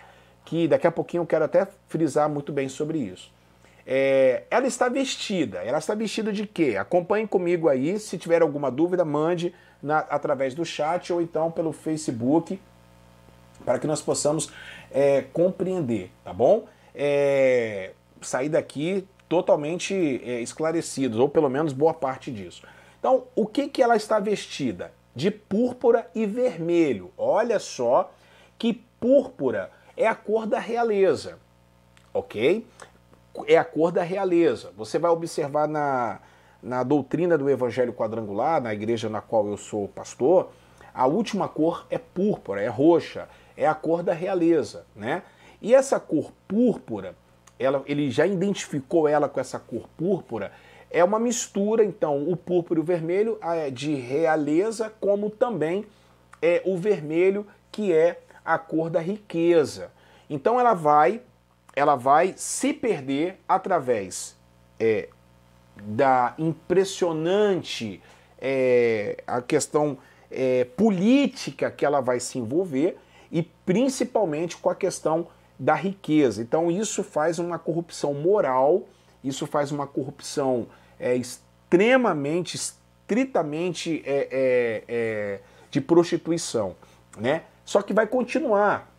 que 0.45 0.69
daqui 0.69 0.87
a 0.87 0.91
pouquinho 0.91 1.23
eu 1.23 1.27
quero 1.27 1.43
até 1.43 1.67
frisar 1.89 2.29
muito 2.29 2.53
bem 2.53 2.69
sobre 2.69 2.99
isso. 2.99 3.29
É, 3.85 4.43
ela 4.49 4.65
está 4.65 4.87
vestida. 4.87 5.57
Ela 5.57 5.79
está 5.79 5.93
vestida 5.95 6.31
de 6.31 6.47
quê? 6.47 6.77
Acompanhe 6.79 7.27
comigo 7.27 7.67
aí. 7.67 7.99
Se 7.99 8.17
tiver 8.17 8.41
alguma 8.41 8.71
dúvida, 8.71 9.03
mande 9.03 9.53
na, 9.81 9.99
através 9.99 10.55
do 10.55 10.63
chat 10.63 11.11
ou 11.11 11.21
então 11.21 11.51
pelo 11.51 11.73
Facebook, 11.73 12.57
para 13.65 13.77
que 13.79 13.85
nós 13.85 14.01
possamos 14.01 14.49
é, 14.89 15.25
compreender, 15.33 16.09
tá 16.23 16.31
bom? 16.31 16.69
É, 16.95 17.91
sair 18.21 18.47
daqui 18.47 19.05
totalmente 19.27 19.93
é, 20.23 20.39
esclarecidos, 20.39 21.19
ou 21.19 21.27
pelo 21.27 21.49
menos 21.49 21.73
boa 21.73 21.93
parte 21.93 22.31
disso. 22.31 22.65
Então, 22.97 23.25
o 23.35 23.45
que, 23.45 23.67
que 23.67 23.83
ela 23.83 23.97
está 23.97 24.21
vestida? 24.21 24.93
De 25.15 25.29
púrpura 25.29 26.09
e 26.13 26.25
vermelho. 26.25 27.11
Olha 27.17 27.59
só 27.59 28.11
que 28.57 28.73
púrpura 28.99 29.71
é 29.95 30.07
a 30.07 30.15
cor 30.15 30.45
da 30.45 30.59
realeza, 30.59 31.37
ok? 32.13 32.65
É 33.47 33.57
a 33.57 33.63
cor 33.63 33.91
da 33.91 34.03
realeza. 34.03 34.71
Você 34.77 34.97
vai 34.97 35.11
observar 35.11 35.67
na, 35.67 36.19
na 36.61 36.83
doutrina 36.83 37.37
do 37.37 37.49
Evangelho 37.49 37.93
Quadrangular, 37.93 38.61
na 38.61 38.73
igreja 38.73 39.09
na 39.09 39.21
qual 39.21 39.47
eu 39.47 39.57
sou 39.57 39.87
pastor, 39.87 40.51
a 40.93 41.07
última 41.07 41.47
cor 41.47 41.85
é 41.89 41.97
púrpura, 41.97 42.61
é 42.61 42.67
roxa, 42.67 43.27
é 43.57 43.67
a 43.67 43.73
cor 43.73 44.03
da 44.03 44.13
realeza, 44.13 44.85
né? 44.95 45.23
E 45.61 45.73
essa 45.73 45.99
cor 45.99 46.31
púrpura, 46.47 47.15
ela, 47.57 47.83
ele 47.85 48.11
já 48.11 48.27
identificou 48.27 49.07
ela 49.07 49.27
com 49.27 49.39
essa 49.39 49.59
cor 49.59 49.87
púrpura, 49.97 50.51
é 50.93 51.03
uma 51.03 51.19
mistura, 51.19 51.83
então, 51.83 52.29
o 52.29 52.37
púrpura 52.37 52.79
e 52.79 52.83
o 52.83 52.85
vermelho 52.85 53.39
é 53.41 53.71
de 53.71 53.95
realeza, 53.95 54.93
como 55.01 55.27
também 55.27 55.85
é 56.39 56.61
o 56.63 56.77
vermelho, 56.77 57.47
que 57.71 57.91
é 57.91 58.19
a 58.45 58.59
cor 58.59 58.91
da 58.91 58.99
riqueza. 58.99 59.91
Então 60.29 60.59
ela 60.59 60.75
vai, 60.75 61.21
ela 61.75 61.95
vai 61.95 62.35
se 62.37 62.71
perder 62.73 63.39
através 63.49 64.35
é, 64.79 65.09
da 65.81 66.35
impressionante 66.37 67.99
é, 68.39 69.17
a 69.25 69.41
questão 69.41 69.97
é, 70.29 70.65
política 70.65 71.71
que 71.71 71.83
ela 71.83 72.01
vai 72.01 72.19
se 72.19 72.37
envolver 72.37 72.99
e 73.31 73.41
principalmente 73.41 74.57
com 74.57 74.69
a 74.69 74.75
questão 74.75 75.27
da 75.57 75.73
riqueza. 75.73 76.43
Então 76.43 76.69
isso 76.69 77.03
faz 77.03 77.39
uma 77.39 77.57
corrupção 77.57 78.13
moral, 78.13 78.83
isso 79.23 79.47
faz 79.47 79.71
uma 79.71 79.87
corrupção 79.87 80.67
é, 81.03 81.17
extremamente, 81.17 82.55
estritamente 82.55 84.01
é, 84.05 84.27
é, 84.31 84.83
é, 84.87 85.39
de 85.69 85.81
prostituição, 85.81 86.77
né? 87.17 87.43
Só 87.65 87.81
que 87.81 87.93
vai 87.93 88.07
continuar, 88.07 88.89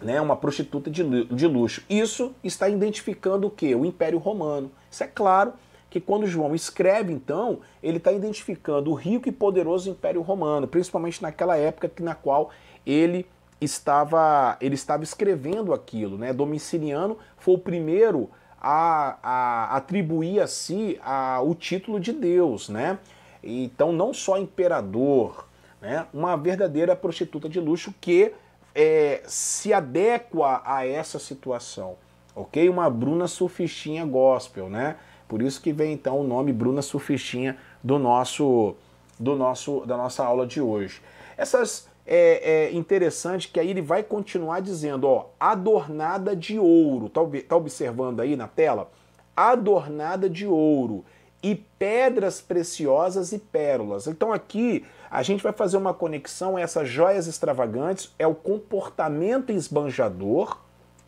né? 0.00 0.20
Uma 0.20 0.36
prostituta 0.36 0.88
de, 0.88 1.24
de 1.24 1.46
luxo. 1.48 1.82
Isso 1.90 2.32
está 2.44 2.68
identificando 2.68 3.48
o 3.48 3.50
que? 3.50 3.74
O 3.74 3.84
Império 3.84 4.18
Romano. 4.18 4.70
Isso 4.88 5.02
é 5.02 5.08
claro 5.08 5.54
que 5.90 6.00
quando 6.00 6.26
João 6.26 6.54
escreve, 6.54 7.12
então, 7.12 7.60
ele 7.82 7.98
está 7.98 8.12
identificando 8.12 8.90
o 8.90 8.94
rico 8.94 9.28
e 9.28 9.32
poderoso 9.32 9.90
Império 9.90 10.22
Romano, 10.22 10.68
principalmente 10.68 11.20
naquela 11.20 11.56
época 11.56 11.90
na 12.00 12.14
qual 12.14 12.50
ele 12.86 13.26
estava, 13.60 14.56
ele 14.60 14.74
estava 14.74 15.02
escrevendo 15.02 15.72
aquilo. 15.72 16.16
Né? 16.16 16.32
Domiciliano 16.32 17.18
foi 17.36 17.54
o 17.54 17.58
primeiro 17.58 18.30
a, 18.66 19.18
a 19.22 19.76
atribuir 19.76 20.40
a 20.40 20.46
si 20.46 20.98
a, 21.04 21.42
o 21.42 21.54
título 21.54 22.00
de 22.00 22.12
Deus. 22.12 22.70
Né? 22.70 22.98
Então, 23.42 23.92
não 23.92 24.14
só 24.14 24.38
imperador, 24.38 25.46
né? 25.82 26.06
uma 26.14 26.34
verdadeira 26.34 26.96
prostituta 26.96 27.46
de 27.46 27.60
luxo 27.60 27.94
que 28.00 28.32
é, 28.74 29.22
se 29.26 29.70
adequa 29.74 30.62
a 30.64 30.86
essa 30.86 31.18
situação. 31.18 31.96
Ok? 32.34 32.66
Uma 32.70 32.88
Bruna 32.88 33.28
surfistinha 33.28 34.04
gospel, 34.04 34.68
né? 34.68 34.96
Por 35.28 35.40
isso 35.40 35.60
que 35.60 35.72
vem 35.72 35.92
então 35.92 36.20
o 36.20 36.24
nome 36.24 36.52
Bruna 36.52 36.82
Surfistinha 36.82 37.56
do 37.82 37.98
nosso, 37.98 38.74
do 39.18 39.36
nosso, 39.36 39.86
da 39.86 39.96
nossa 39.96 40.24
aula 40.24 40.46
de 40.46 40.60
hoje. 40.60 41.00
Essas 41.36 41.88
é, 42.06 42.66
é 42.66 42.72
interessante 42.72 43.48
que 43.48 43.58
aí 43.58 43.70
ele 43.70 43.82
vai 43.82 44.02
continuar 44.02 44.60
dizendo, 44.60 45.08
ó, 45.08 45.30
adornada 45.38 46.36
de 46.36 46.58
ouro. 46.58 47.08
Tá, 47.08 47.20
tá 47.48 47.56
observando 47.56 48.20
aí 48.20 48.36
na 48.36 48.48
tela? 48.48 48.90
Adornada 49.36 50.28
de 50.28 50.46
ouro 50.46 51.04
e 51.42 51.54
pedras 51.54 52.40
preciosas 52.40 53.32
e 53.32 53.38
pérolas. 53.38 54.06
Então 54.06 54.32
aqui 54.32 54.84
a 55.10 55.22
gente 55.22 55.42
vai 55.42 55.52
fazer 55.52 55.76
uma 55.76 55.92
conexão, 55.92 56.58
essas 56.58 56.88
joias 56.88 57.26
extravagantes 57.26 58.12
é 58.18 58.26
o 58.26 58.34
comportamento 58.34 59.52
esbanjador, 59.52 60.58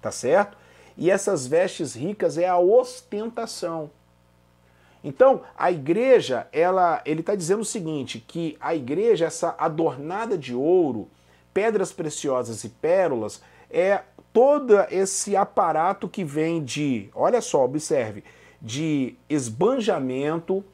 tá 0.00 0.11
certo? 0.11 0.59
E 0.96 1.11
essas 1.11 1.46
vestes 1.46 1.94
ricas 1.94 2.37
é 2.37 2.46
a 2.46 2.59
ostentação. 2.59 3.90
Então, 5.02 5.42
a 5.56 5.70
igreja, 5.70 6.48
ela, 6.52 7.00
ele 7.04 7.20
está 7.20 7.35
dizendo 7.35 7.61
o 7.61 7.64
seguinte, 7.64 8.24
que 8.26 8.56
a 8.61 8.74
igreja, 8.74 9.26
essa 9.26 9.54
adornada 9.59 10.37
de 10.37 10.54
ouro, 10.54 11.09
pedras 11.54 11.92
preciosas 11.92 12.64
e 12.64 12.68
pérolas 12.68 13.40
é 13.70 14.02
todo 14.32 14.78
esse 14.90 15.35
aparato 15.37 16.09
que 16.09 16.22
vem 16.22 16.62
de, 16.62 17.09
olha 17.14 17.40
só, 17.40 17.64
observe, 17.64 18.24
de 18.61 19.14
esbanjamento. 19.28 20.64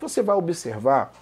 Você 0.00 0.22
vai 0.22 0.36
observar, 0.36 1.12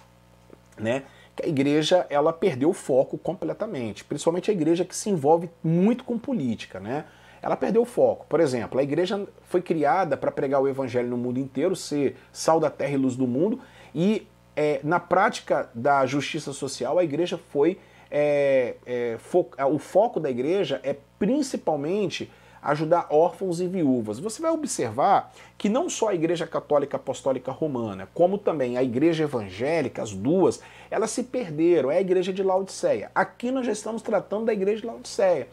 né, 0.77 1.03
que 1.35 1.45
a 1.45 1.49
igreja 1.49 2.05
ela 2.09 2.31
perdeu 2.31 2.69
o 2.69 2.73
foco 2.73 3.17
completamente, 3.17 4.03
principalmente 4.03 4.49
a 4.49 4.53
igreja 4.53 4.85
que 4.85 4.95
se 4.95 5.09
envolve 5.09 5.49
muito 5.63 6.03
com 6.03 6.17
política, 6.17 6.79
né? 6.79 7.05
Ela 7.41 7.55
perdeu 7.55 7.81
o 7.81 7.85
foco. 7.85 8.25
Por 8.27 8.39
exemplo, 8.39 8.79
a 8.79 8.83
igreja 8.83 9.27
foi 9.43 9.61
criada 9.61 10.17
para 10.17 10.31
pregar 10.31 10.61
o 10.61 10.67
evangelho 10.67 11.07
no 11.07 11.17
mundo 11.17 11.39
inteiro, 11.39 11.75
ser 11.75 12.15
sal 12.31 12.59
da 12.59 12.69
terra 12.69 12.93
e 12.93 12.97
luz 12.97 13.15
do 13.15 13.27
mundo, 13.27 13.59
e 13.93 14.27
é, 14.55 14.79
na 14.83 14.99
prática 14.99 15.69
da 15.73 16.05
justiça 16.05 16.51
social, 16.51 16.99
a 16.99 17.03
igreja 17.03 17.37
foi. 17.37 17.77
É, 18.11 18.75
é, 18.87 19.17
fo 19.19 19.47
o 19.71 19.77
foco 19.77 20.19
da 20.19 20.31
igreja 20.31 20.81
é 20.83 20.95
principalmente 21.19 22.31
ajudar 22.61 23.07
órfãos 23.09 23.61
e 23.61 23.67
viúvas. 23.67 24.19
Você 24.19 24.41
vai 24.41 24.51
observar 24.51 25.31
que 25.57 25.69
não 25.69 25.89
só 25.89 26.09
a 26.09 26.15
Igreja 26.15 26.45
Católica 26.45 26.97
Apostólica 26.97 27.51
Romana, 27.51 28.07
como 28.13 28.37
também 28.37 28.77
a 28.77 28.83
Igreja 28.83 29.23
Evangélica, 29.23 30.01
as 30.01 30.13
duas, 30.13 30.61
elas 30.89 31.11
se 31.11 31.23
perderam. 31.23 31.91
É 31.91 31.97
a 31.97 32.01
Igreja 32.01 32.33
de 32.33 32.43
Laodiceia. 32.43 33.11
Aqui 33.13 33.51
nós 33.51 33.65
já 33.65 33.71
estamos 33.71 34.01
tratando 34.01 34.45
da 34.45 34.53
Igreja 34.53 34.81
de 34.81 34.87
Laodiceia. 34.87 35.47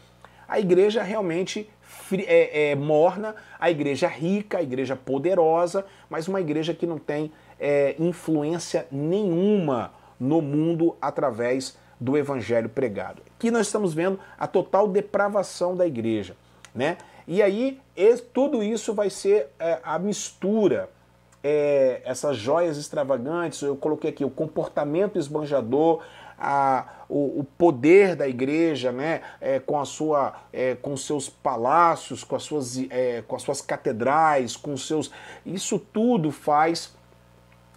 A 0.48 0.60
igreja 0.60 1.02
realmente 1.02 1.68
é, 2.12 2.70
é, 2.70 2.74
morna, 2.74 3.34
a 3.58 3.70
igreja 3.70 4.06
rica, 4.06 4.58
a 4.58 4.62
igreja 4.62 4.94
poderosa, 4.94 5.84
mas 6.08 6.28
uma 6.28 6.40
igreja 6.40 6.72
que 6.72 6.86
não 6.86 6.98
tem 6.98 7.32
é, 7.58 7.96
influência 7.98 8.86
nenhuma 8.90 9.92
no 10.18 10.40
mundo 10.40 10.96
através 11.00 11.76
do 11.98 12.16
evangelho 12.16 12.68
pregado. 12.68 13.22
Aqui 13.36 13.50
nós 13.50 13.66
estamos 13.66 13.94
vendo 13.94 14.18
a 14.38 14.46
total 14.46 14.86
depravação 14.86 15.76
da 15.76 15.86
igreja, 15.86 16.36
né? 16.74 16.98
E 17.26 17.42
aí 17.42 17.80
tudo 18.32 18.62
isso 18.62 18.94
vai 18.94 19.10
ser 19.10 19.48
é, 19.58 19.80
a 19.82 19.98
mistura, 19.98 20.88
é, 21.42 22.02
essas 22.04 22.36
joias 22.36 22.76
extravagantes, 22.76 23.62
eu 23.62 23.76
coloquei 23.76 24.10
aqui 24.10 24.24
o 24.24 24.30
comportamento 24.30 25.18
esbanjador, 25.18 26.02
a, 26.38 26.86
o, 27.08 27.40
o, 27.40 27.44
poder 27.56 28.14
da 28.14 28.28
igreja, 28.28 28.92
né, 28.92 29.22
é, 29.40 29.58
com 29.58 29.80
a 29.80 29.84
sua, 29.84 30.34
é, 30.52 30.74
com 30.74 30.96
seus 30.96 31.28
palácios, 31.28 32.22
com 32.22 32.36
as 32.36 32.42
suas, 32.42 32.78
é, 32.90 33.22
com 33.26 33.36
as 33.36 33.42
suas 33.42 33.60
catedrais, 33.60 34.56
com 34.56 34.76
seus, 34.76 35.10
isso 35.44 35.78
tudo 35.78 36.30
faz, 36.30 36.94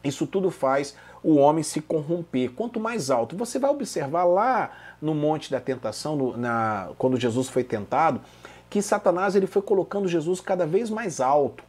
isso 0.04 0.28
tudo 0.28 0.50
faz 0.52 0.95
o 1.24 1.36
homem 1.36 1.63
se 1.63 1.82
corromper. 1.82 2.52
Quanto 2.52 2.80
mais 2.80 3.10
alto, 3.10 3.36
você 3.36 3.60
vai 3.60 3.69
observar 3.69 4.24
lá 4.24 4.72
no 5.02 5.13
monte 5.13 5.52
da 5.52 5.60
tentação, 5.60 6.15
no, 6.15 6.38
na, 6.38 6.89
quando 6.98 7.19
Jesus 7.19 7.50
foi 7.50 7.63
tentado, 7.63 8.22
que 8.69 8.82
Satanás 8.82 9.36
ele 9.36 9.48
foi 9.48 9.62
colocando 9.62 10.08
Jesus 10.08 10.39
cada 10.39 10.65
vez 10.65 10.89
mais 10.89 11.19
alto. 11.19 11.63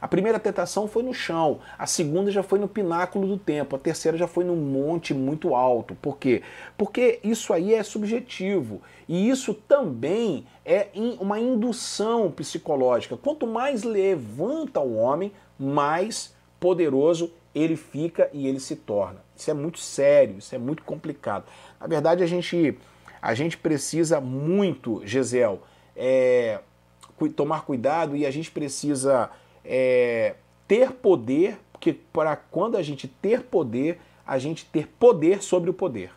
A 0.00 0.08
primeira 0.08 0.38
tentação 0.38 0.86
foi 0.86 1.02
no 1.02 1.14
chão, 1.14 1.60
a 1.78 1.86
segunda 1.86 2.30
já 2.30 2.42
foi 2.42 2.58
no 2.58 2.68
pináculo 2.68 3.26
do 3.26 3.38
templo, 3.38 3.76
a 3.76 3.80
terceira 3.80 4.16
já 4.16 4.26
foi 4.26 4.44
num 4.44 4.56
monte 4.56 5.14
muito 5.14 5.54
alto. 5.54 5.94
Por 5.94 6.18
quê? 6.18 6.42
Porque 6.76 7.20
isso 7.24 7.52
aí 7.52 7.74
é 7.74 7.82
subjetivo 7.82 8.82
e 9.08 9.28
isso 9.28 9.54
também 9.54 10.46
é 10.64 10.88
uma 11.20 11.38
indução 11.38 12.30
psicológica. 12.30 13.16
Quanto 13.16 13.46
mais 13.46 13.82
levanta 13.84 14.80
o 14.80 14.96
homem, 14.96 15.32
mais 15.58 16.34
poderoso 16.60 17.32
ele 17.54 17.74
fica 17.74 18.28
e 18.34 18.46
ele 18.46 18.60
se 18.60 18.76
torna. 18.76 19.24
Isso 19.34 19.50
é 19.50 19.54
muito 19.54 19.78
sério, 19.78 20.36
isso 20.38 20.54
é 20.54 20.58
muito 20.58 20.82
complicado. 20.82 21.44
Na 21.80 21.86
verdade, 21.86 22.22
a 22.22 22.26
gente, 22.26 22.76
a 23.22 23.34
gente 23.34 23.56
precisa 23.56 24.20
muito, 24.20 25.00
Gisel, 25.06 25.62
é, 25.96 26.60
tomar 27.34 27.64
cuidado 27.64 28.14
e 28.14 28.26
a 28.26 28.30
gente 28.30 28.50
precisa 28.50 29.30
é, 29.66 30.34
ter 30.66 30.92
poder, 30.92 31.58
porque 31.72 31.92
para 31.92 32.36
quando 32.36 32.76
a 32.76 32.82
gente 32.82 33.06
ter 33.08 33.42
poder, 33.42 34.00
a 34.26 34.38
gente 34.38 34.64
ter 34.66 34.86
poder 34.86 35.42
sobre 35.42 35.70
o 35.70 35.74
poder. 35.74 36.10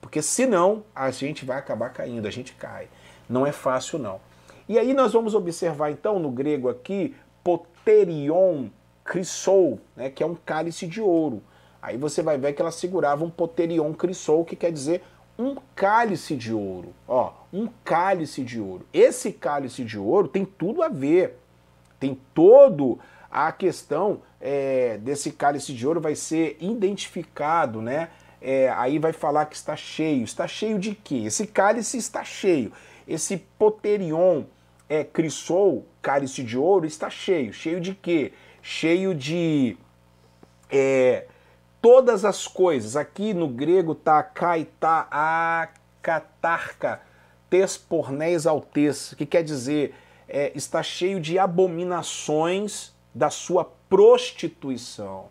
Porque 0.00 0.22
senão 0.22 0.84
a 0.94 1.10
gente 1.10 1.44
vai 1.44 1.58
acabar 1.58 1.90
caindo, 1.90 2.26
a 2.26 2.30
gente 2.30 2.54
cai. 2.54 2.88
Não 3.28 3.46
é 3.46 3.52
fácil 3.52 3.98
não. 3.98 4.20
E 4.68 4.78
aí 4.78 4.94
nós 4.94 5.12
vamos 5.12 5.34
observar 5.34 5.90
então 5.90 6.18
no 6.18 6.30
grego 6.30 6.68
aqui 6.68 7.14
poterion 7.42 8.66
crisou, 9.04 9.80
né, 9.96 10.10
que 10.10 10.22
é 10.22 10.26
um 10.26 10.34
cálice 10.34 10.86
de 10.86 11.00
ouro. 11.00 11.42
Aí 11.80 11.96
você 11.96 12.22
vai 12.22 12.36
ver 12.36 12.52
que 12.52 12.60
ela 12.60 12.70
segurava 12.70 13.24
um 13.24 13.30
poterion 13.30 13.92
crisou, 13.94 14.44
que 14.44 14.54
quer 14.54 14.70
dizer 14.70 15.02
um 15.38 15.56
cálice 15.74 16.36
de 16.36 16.52
ouro. 16.52 16.92
Ó, 17.06 17.32
um 17.52 17.68
cálice 17.84 18.42
de 18.42 18.60
ouro. 18.60 18.86
Esse 18.92 19.32
cálice 19.32 19.84
de 19.84 19.98
ouro 19.98 20.28
tem 20.28 20.44
tudo 20.44 20.82
a 20.82 20.88
ver 20.88 21.38
tem 21.98 22.18
todo 22.34 22.98
a 23.30 23.52
questão 23.52 24.22
é, 24.40 24.98
desse 24.98 25.32
cálice 25.32 25.72
de 25.72 25.86
ouro 25.86 26.00
vai 26.00 26.14
ser 26.14 26.56
identificado, 26.60 27.82
né? 27.82 28.08
É, 28.40 28.70
aí 28.70 28.98
vai 28.98 29.12
falar 29.12 29.46
que 29.46 29.56
está 29.56 29.76
cheio. 29.76 30.24
Está 30.24 30.46
cheio 30.46 30.78
de 30.78 30.94
quê? 30.94 31.24
Esse 31.26 31.46
cálice 31.46 31.98
está 31.98 32.24
cheio. 32.24 32.72
Esse 33.06 33.36
poterion 33.58 34.44
é 34.88 35.02
crisol, 35.04 35.84
cálice 36.00 36.42
de 36.42 36.56
ouro, 36.56 36.86
está 36.86 37.10
cheio. 37.10 37.52
Cheio 37.52 37.80
de 37.80 37.94
quê? 37.94 38.32
Cheio 38.62 39.14
de 39.14 39.76
é, 40.70 41.26
todas 41.82 42.24
as 42.24 42.46
coisas. 42.46 42.96
Aqui 42.96 43.34
no 43.34 43.48
grego 43.48 43.94
tá 43.94 44.22
kaita 44.22 45.08
akatarka, 45.10 47.00
tes 47.50 47.76
pornéis 47.76 48.46
altes, 48.46 49.14
que 49.14 49.26
quer 49.26 49.42
dizer 49.42 49.94
é, 50.28 50.52
está 50.54 50.82
cheio 50.82 51.20
de 51.20 51.38
abominações 51.38 52.92
da 53.14 53.30
sua 53.30 53.64
prostituição. 53.88 55.26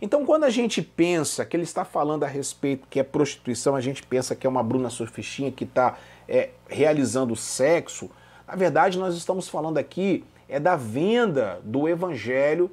Então, 0.00 0.26
quando 0.26 0.44
a 0.44 0.50
gente 0.50 0.82
pensa 0.82 1.44
que 1.44 1.56
ele 1.56 1.62
está 1.62 1.84
falando 1.84 2.24
a 2.24 2.26
respeito 2.26 2.88
que 2.90 2.98
é 2.98 3.04
prostituição, 3.04 3.76
a 3.76 3.80
gente 3.80 4.02
pensa 4.02 4.34
que 4.34 4.46
é 4.46 4.50
uma 4.50 4.62
Bruna 4.62 4.90
Surfistinha 4.90 5.52
que 5.52 5.62
está 5.62 5.96
é, 6.28 6.50
realizando 6.68 7.36
sexo. 7.36 8.10
Na 8.46 8.56
verdade, 8.56 8.98
nós 8.98 9.14
estamos 9.14 9.48
falando 9.48 9.78
aqui 9.78 10.24
é 10.48 10.58
da 10.60 10.76
venda 10.76 11.60
do 11.64 11.88
evangelho 11.88 12.70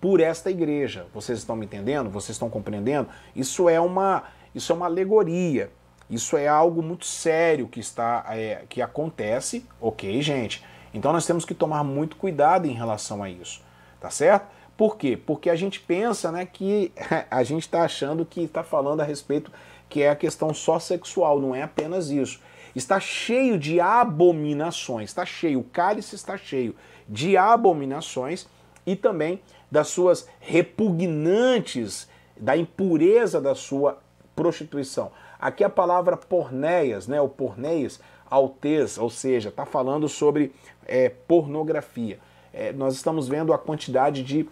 por 0.00 0.20
esta 0.20 0.50
igreja. 0.50 1.06
Vocês 1.12 1.38
estão 1.38 1.56
me 1.56 1.66
entendendo? 1.66 2.08
Vocês 2.08 2.36
estão 2.36 2.48
compreendendo? 2.48 3.08
Isso 3.34 3.68
é 3.68 3.80
uma, 3.80 4.24
isso 4.54 4.72
é 4.72 4.74
uma 4.74 4.86
alegoria. 4.86 5.70
Isso 6.08 6.36
é 6.36 6.48
algo 6.48 6.82
muito 6.82 7.04
sério 7.04 7.68
que 7.68 7.80
está 7.80 8.24
é, 8.30 8.64
que 8.68 8.80
acontece, 8.80 9.66
ok, 9.78 10.22
gente? 10.22 10.64
Então 10.98 11.12
nós 11.12 11.24
temos 11.24 11.44
que 11.44 11.54
tomar 11.54 11.84
muito 11.84 12.16
cuidado 12.16 12.66
em 12.66 12.72
relação 12.72 13.22
a 13.22 13.30
isso, 13.30 13.62
tá 14.00 14.10
certo? 14.10 14.48
Por 14.76 14.96
quê? 14.96 15.16
Porque 15.16 15.48
a 15.48 15.54
gente 15.54 15.78
pensa 15.78 16.32
né, 16.32 16.44
que 16.44 16.92
a 17.30 17.42
gente 17.44 17.62
está 17.62 17.82
achando 17.82 18.26
que 18.26 18.42
está 18.42 18.64
falando 18.64 19.00
a 19.00 19.04
respeito 19.04 19.52
que 19.88 20.02
é 20.02 20.10
a 20.10 20.16
questão 20.16 20.52
só 20.52 20.78
sexual, 20.80 21.40
não 21.40 21.54
é 21.54 21.62
apenas 21.62 22.10
isso. 22.10 22.40
Está 22.74 22.98
cheio 22.98 23.56
de 23.58 23.80
abominações, 23.80 25.10
está 25.10 25.24
cheio, 25.24 25.60
o 25.60 25.64
cálice 25.64 26.16
está 26.16 26.36
cheio 26.36 26.74
de 27.08 27.36
abominações 27.36 28.48
e 28.84 28.96
também 28.96 29.40
das 29.70 29.88
suas 29.88 30.28
repugnantes, 30.40 32.08
da 32.36 32.56
impureza 32.56 33.40
da 33.40 33.54
sua 33.54 33.98
prostituição. 34.34 35.12
Aqui 35.38 35.62
a 35.62 35.70
palavra 35.70 36.16
porneias, 36.16 37.06
né, 37.06 37.20
o 37.20 37.28
porneias, 37.28 38.00
altez, 38.30 38.98
ou 38.98 39.10
seja, 39.10 39.48
está 39.48 39.64
falando 39.64 40.08
sobre 40.08 40.52
é, 40.88 41.10
pornografia. 41.10 42.18
É, 42.52 42.72
nós 42.72 42.94
estamos 42.94 43.28
vendo 43.28 43.52
a 43.52 43.58
quantidade 43.58 44.24
de 44.24 44.48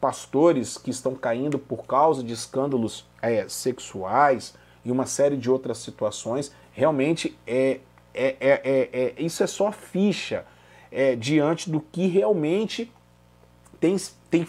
pastores 0.00 0.78
que 0.78 0.90
estão 0.90 1.14
caindo 1.14 1.58
por 1.58 1.84
causa 1.84 2.22
de 2.22 2.32
escândalos 2.32 3.06
é, 3.20 3.46
sexuais 3.48 4.54
e 4.84 4.90
uma 4.90 5.06
série 5.06 5.36
de 5.36 5.50
outras 5.50 5.78
situações. 5.78 6.54
Realmente 6.72 7.36
é, 7.46 7.80
é, 8.14 8.36
é, 8.40 8.60
é, 8.64 8.90
é 8.92 9.14
isso 9.22 9.42
é 9.42 9.46
só 9.46 9.70
ficha 9.70 10.46
diante 11.18 11.70
do 11.70 11.80
que 11.80 12.06
realmente 12.06 12.92
tem, 13.80 13.96
tem 14.30 14.46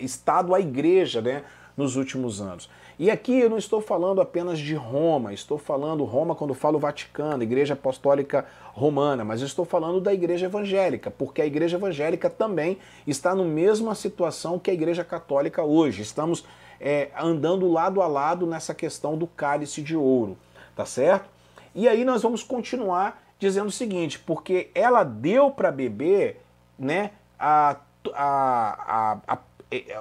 estado 0.00 0.54
a 0.54 0.60
igreja 0.60 1.20
né, 1.20 1.44
nos 1.76 1.96
últimos 1.96 2.40
anos. 2.40 2.70
E 3.02 3.10
aqui 3.10 3.36
eu 3.36 3.50
não 3.50 3.58
estou 3.58 3.80
falando 3.80 4.20
apenas 4.20 4.60
de 4.60 4.76
Roma, 4.76 5.34
estou 5.34 5.58
falando 5.58 6.04
Roma 6.04 6.36
quando 6.36 6.54
falo 6.54 6.78
Vaticano, 6.78 7.42
Igreja 7.42 7.74
Apostólica 7.74 8.46
Romana, 8.74 9.24
mas 9.24 9.40
estou 9.40 9.64
falando 9.64 10.00
da 10.00 10.14
Igreja 10.14 10.46
Evangélica, 10.46 11.10
porque 11.10 11.42
a 11.42 11.44
Igreja 11.44 11.76
Evangélica 11.76 12.30
também 12.30 12.78
está 13.04 13.34
na 13.34 13.42
mesma 13.42 13.96
situação 13.96 14.56
que 14.56 14.70
a 14.70 14.72
Igreja 14.72 15.02
Católica 15.02 15.64
hoje. 15.64 16.00
Estamos 16.00 16.44
é, 16.80 17.10
andando 17.18 17.68
lado 17.68 18.00
a 18.00 18.06
lado 18.06 18.46
nessa 18.46 18.72
questão 18.72 19.18
do 19.18 19.26
cálice 19.26 19.82
de 19.82 19.96
ouro, 19.96 20.38
tá 20.76 20.86
certo? 20.86 21.28
E 21.74 21.88
aí 21.88 22.04
nós 22.04 22.22
vamos 22.22 22.44
continuar 22.44 23.20
dizendo 23.36 23.66
o 23.66 23.72
seguinte, 23.72 24.20
porque 24.20 24.70
ela 24.76 25.02
deu 25.02 25.50
para 25.50 25.72
beber, 25.72 26.40
né, 26.78 27.10
a, 27.36 27.78
a, 28.14 29.16
a, 29.26 29.34
a 29.34 29.38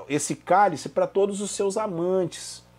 esse 0.07 0.35
cálice 0.35 0.87
para 0.87 1.07
todos 1.07 1.41
os 1.41 1.49
seus 1.49 1.77
amantes. 1.77 2.69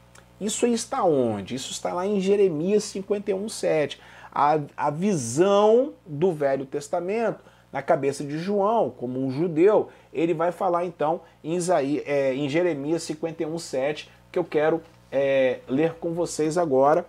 Isso 0.44 0.66
aí 0.66 0.72
está 0.72 1.04
onde? 1.04 1.54
Isso 1.54 1.70
está 1.70 1.92
lá 1.92 2.06
em 2.06 2.20
Jeremias 2.20 2.84
51, 2.84 3.48
7. 3.48 4.00
a, 4.32 4.58
a 4.76 4.90
visão 4.90 5.92
do 6.06 6.32
Velho 6.32 6.66
Testamento 6.66 7.40
na 7.72 7.80
cabeça 7.80 8.22
de 8.22 8.38
João, 8.38 8.90
como 8.90 9.24
um 9.24 9.30
judeu. 9.30 9.88
Ele 10.12 10.34
vai 10.34 10.52
falar 10.52 10.84
então 10.84 11.22
em, 11.42 11.54
Isaí, 11.54 12.02
é, 12.04 12.34
em 12.34 12.48
Jeremias 12.48 13.02
51, 13.04 13.58
7, 13.58 14.10
que 14.30 14.38
eu 14.38 14.44
quero 14.44 14.82
é, 15.10 15.60
ler 15.68 15.94
com 15.94 16.12
vocês 16.12 16.58
agora 16.58 17.06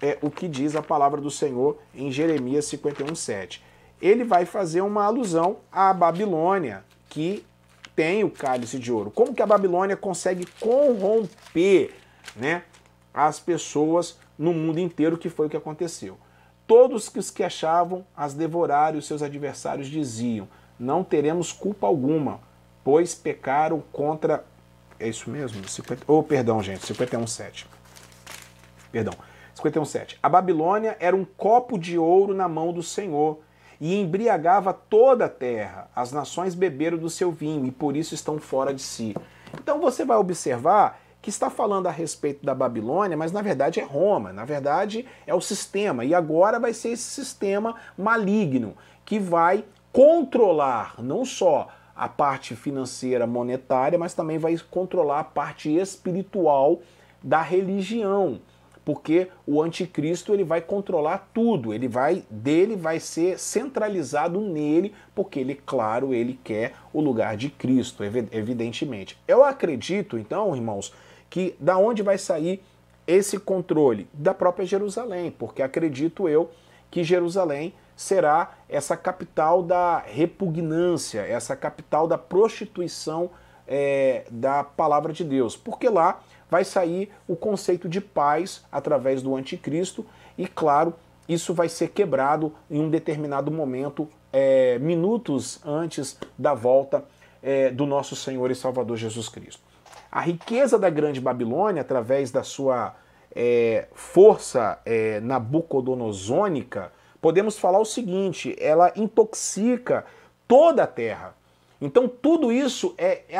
é, 0.00 0.18
o 0.20 0.30
que 0.30 0.48
diz 0.48 0.76
a 0.76 0.82
palavra 0.82 1.20
do 1.20 1.30
Senhor 1.30 1.78
em 1.94 2.10
Jeremias 2.10 2.66
51, 2.66 3.14
7. 3.14 3.64
Ele 4.00 4.24
vai 4.24 4.44
fazer 4.44 4.82
uma 4.82 5.04
alusão 5.04 5.58
à 5.70 5.94
Babilônia, 5.94 6.84
que 7.08 7.46
tem 7.94 8.24
o 8.24 8.30
cálice 8.30 8.78
de 8.78 8.90
ouro. 8.90 9.10
Como 9.10 9.34
que 9.34 9.42
a 9.42 9.46
Babilônia 9.46 9.96
consegue 9.96 10.46
corromper 10.58 11.94
né, 12.34 12.64
as 13.12 13.38
pessoas 13.38 14.18
no 14.38 14.52
mundo 14.52 14.78
inteiro, 14.78 15.18
que 15.18 15.28
foi 15.28 15.46
o 15.46 15.50
que 15.50 15.56
aconteceu. 15.56 16.18
Todos 16.66 17.10
os 17.14 17.30
que 17.30 17.42
achavam 17.42 18.06
as 18.16 18.34
devoraram 18.34 18.96
e 18.96 18.98
os 18.98 19.06
seus 19.06 19.22
adversários 19.22 19.88
diziam: 19.88 20.48
Não 20.78 21.04
teremos 21.04 21.52
culpa 21.52 21.86
alguma, 21.86 22.40
pois 22.84 23.14
pecaram 23.14 23.82
contra. 23.92 24.44
É 24.98 25.08
isso 25.08 25.28
mesmo? 25.28 25.68
50... 25.68 26.04
Oh, 26.06 26.22
perdão, 26.22 26.62
gente, 26.62 26.80
51,7. 26.86 27.66
Perdão, 28.92 29.14
51,7. 29.56 30.16
A 30.22 30.28
Babilônia 30.28 30.96
era 31.00 31.16
um 31.16 31.24
copo 31.24 31.78
de 31.78 31.98
ouro 31.98 32.32
na 32.32 32.48
mão 32.48 32.72
do 32.72 32.82
Senhor 32.82 33.40
e 33.80 33.96
embriagava 33.96 34.72
toda 34.72 35.24
a 35.24 35.28
terra. 35.28 35.90
As 35.94 36.12
nações 36.12 36.54
beberam 36.54 36.96
do 36.96 37.10
seu 37.10 37.32
vinho 37.32 37.66
e 37.66 37.72
por 37.72 37.96
isso 37.96 38.14
estão 38.14 38.38
fora 38.38 38.72
de 38.72 38.80
si. 38.80 39.14
Então 39.54 39.80
você 39.80 40.04
vai 40.04 40.16
observar 40.16 41.01
que 41.22 41.30
está 41.30 41.48
falando 41.48 41.86
a 41.86 41.90
respeito 41.92 42.44
da 42.44 42.52
Babilônia, 42.52 43.16
mas 43.16 43.30
na 43.30 43.40
verdade 43.40 43.78
é 43.78 43.84
Roma, 43.84 44.32
na 44.32 44.44
verdade 44.44 45.06
é 45.24 45.32
o 45.32 45.40
sistema. 45.40 46.04
E 46.04 46.12
agora 46.12 46.58
vai 46.58 46.74
ser 46.74 46.90
esse 46.90 47.04
sistema 47.04 47.76
maligno 47.96 48.74
que 49.04 49.20
vai 49.20 49.64
controlar 49.92 50.96
não 50.98 51.24
só 51.24 51.68
a 51.94 52.08
parte 52.08 52.56
financeira 52.56 53.24
monetária, 53.24 53.96
mas 53.98 54.14
também 54.14 54.36
vai 54.36 54.58
controlar 54.70 55.20
a 55.20 55.24
parte 55.24 55.72
espiritual 55.72 56.80
da 57.22 57.40
religião 57.40 58.40
porque 58.84 59.28
o 59.46 59.62
anticristo 59.62 60.32
ele 60.32 60.44
vai 60.44 60.60
controlar 60.60 61.30
tudo, 61.32 61.72
ele 61.72 61.88
vai 61.88 62.24
dele 62.28 62.76
vai 62.76 62.98
ser 62.98 63.38
centralizado 63.38 64.40
nele, 64.40 64.92
porque 65.14 65.38
ele, 65.38 65.54
claro, 65.54 66.12
ele 66.12 66.38
quer 66.42 66.74
o 66.92 67.00
lugar 67.00 67.36
de 67.36 67.48
Cristo, 67.48 68.02
evidentemente. 68.02 69.16
Eu 69.26 69.44
acredito, 69.44 70.18
então, 70.18 70.54
irmãos, 70.54 70.92
que 71.32 71.56
da 71.58 71.78
onde 71.78 72.02
vai 72.02 72.18
sair 72.18 72.62
esse 73.06 73.38
controle? 73.38 74.06
Da 74.12 74.34
própria 74.34 74.66
Jerusalém, 74.66 75.30
porque 75.30 75.62
acredito 75.62 76.28
eu 76.28 76.50
que 76.90 77.02
Jerusalém 77.02 77.72
será 77.96 78.58
essa 78.68 78.98
capital 78.98 79.62
da 79.62 79.96
repugnância, 80.00 81.20
essa 81.20 81.56
capital 81.56 82.06
da 82.06 82.18
prostituição 82.18 83.30
é, 83.66 84.26
da 84.30 84.62
palavra 84.62 85.10
de 85.10 85.24
Deus, 85.24 85.56
porque 85.56 85.88
lá 85.88 86.20
vai 86.50 86.64
sair 86.64 87.10
o 87.26 87.34
conceito 87.34 87.88
de 87.88 88.02
paz 88.02 88.62
através 88.70 89.22
do 89.22 89.34
anticristo 89.34 90.04
e, 90.36 90.46
claro, 90.46 90.92
isso 91.26 91.54
vai 91.54 91.70
ser 91.70 91.92
quebrado 91.92 92.52
em 92.70 92.78
um 92.78 92.90
determinado 92.90 93.50
momento, 93.50 94.06
é, 94.30 94.78
minutos 94.80 95.60
antes 95.64 96.18
da 96.36 96.52
volta 96.52 97.02
é, 97.42 97.70
do 97.70 97.86
nosso 97.86 98.14
Senhor 98.14 98.50
e 98.50 98.54
Salvador 98.54 98.98
Jesus 98.98 99.30
Cristo. 99.30 99.71
A 100.12 100.20
riqueza 100.20 100.78
da 100.78 100.90
Grande 100.90 101.20
Babilônia, 101.20 101.80
através 101.80 102.30
da 102.30 102.42
sua 102.42 102.94
é, 103.34 103.88
força 103.94 104.78
é, 104.84 105.18
nabucodonosônica, 105.20 106.92
podemos 107.20 107.58
falar 107.58 107.78
o 107.78 107.84
seguinte: 107.86 108.54
ela 108.60 108.92
intoxica 108.94 110.04
toda 110.46 110.82
a 110.82 110.86
terra. 110.86 111.34
Então 111.80 112.06
tudo 112.06 112.52
isso 112.52 112.94
é, 112.98 113.22
é 113.26 113.38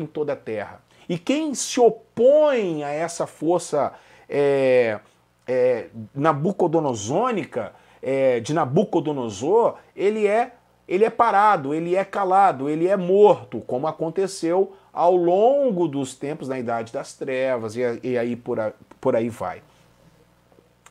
em 0.00 0.06
toda 0.06 0.32
a 0.32 0.36
terra. 0.36 0.82
E 1.08 1.16
quem 1.16 1.54
se 1.54 1.78
opõe 1.78 2.82
a 2.82 2.90
essa 2.90 3.26
força 3.26 3.92
é, 4.28 4.98
é, 5.46 5.86
nabucodonosônica, 6.14 7.72
é, 8.04 8.38
de 8.40 8.52
Nabucodonosor, 8.52 9.76
ele 9.96 10.26
é, 10.26 10.52
ele 10.86 11.04
é 11.04 11.10
parado, 11.10 11.74
ele 11.74 11.96
é 11.96 12.04
calado, 12.04 12.68
ele 12.68 12.86
é 12.86 12.96
morto, 12.96 13.60
como 13.60 13.86
aconteceu 13.86 14.74
ao 14.92 15.16
longo 15.16 15.88
dos 15.88 16.14
tempos 16.14 16.48
na 16.48 16.58
Idade 16.58 16.92
das 16.92 17.14
Trevas, 17.14 17.74
e, 17.76 18.16
aí 18.18 18.36
por, 18.36 18.60
a, 18.60 18.72
por 19.00 19.16
aí 19.16 19.28
vai. 19.28 19.62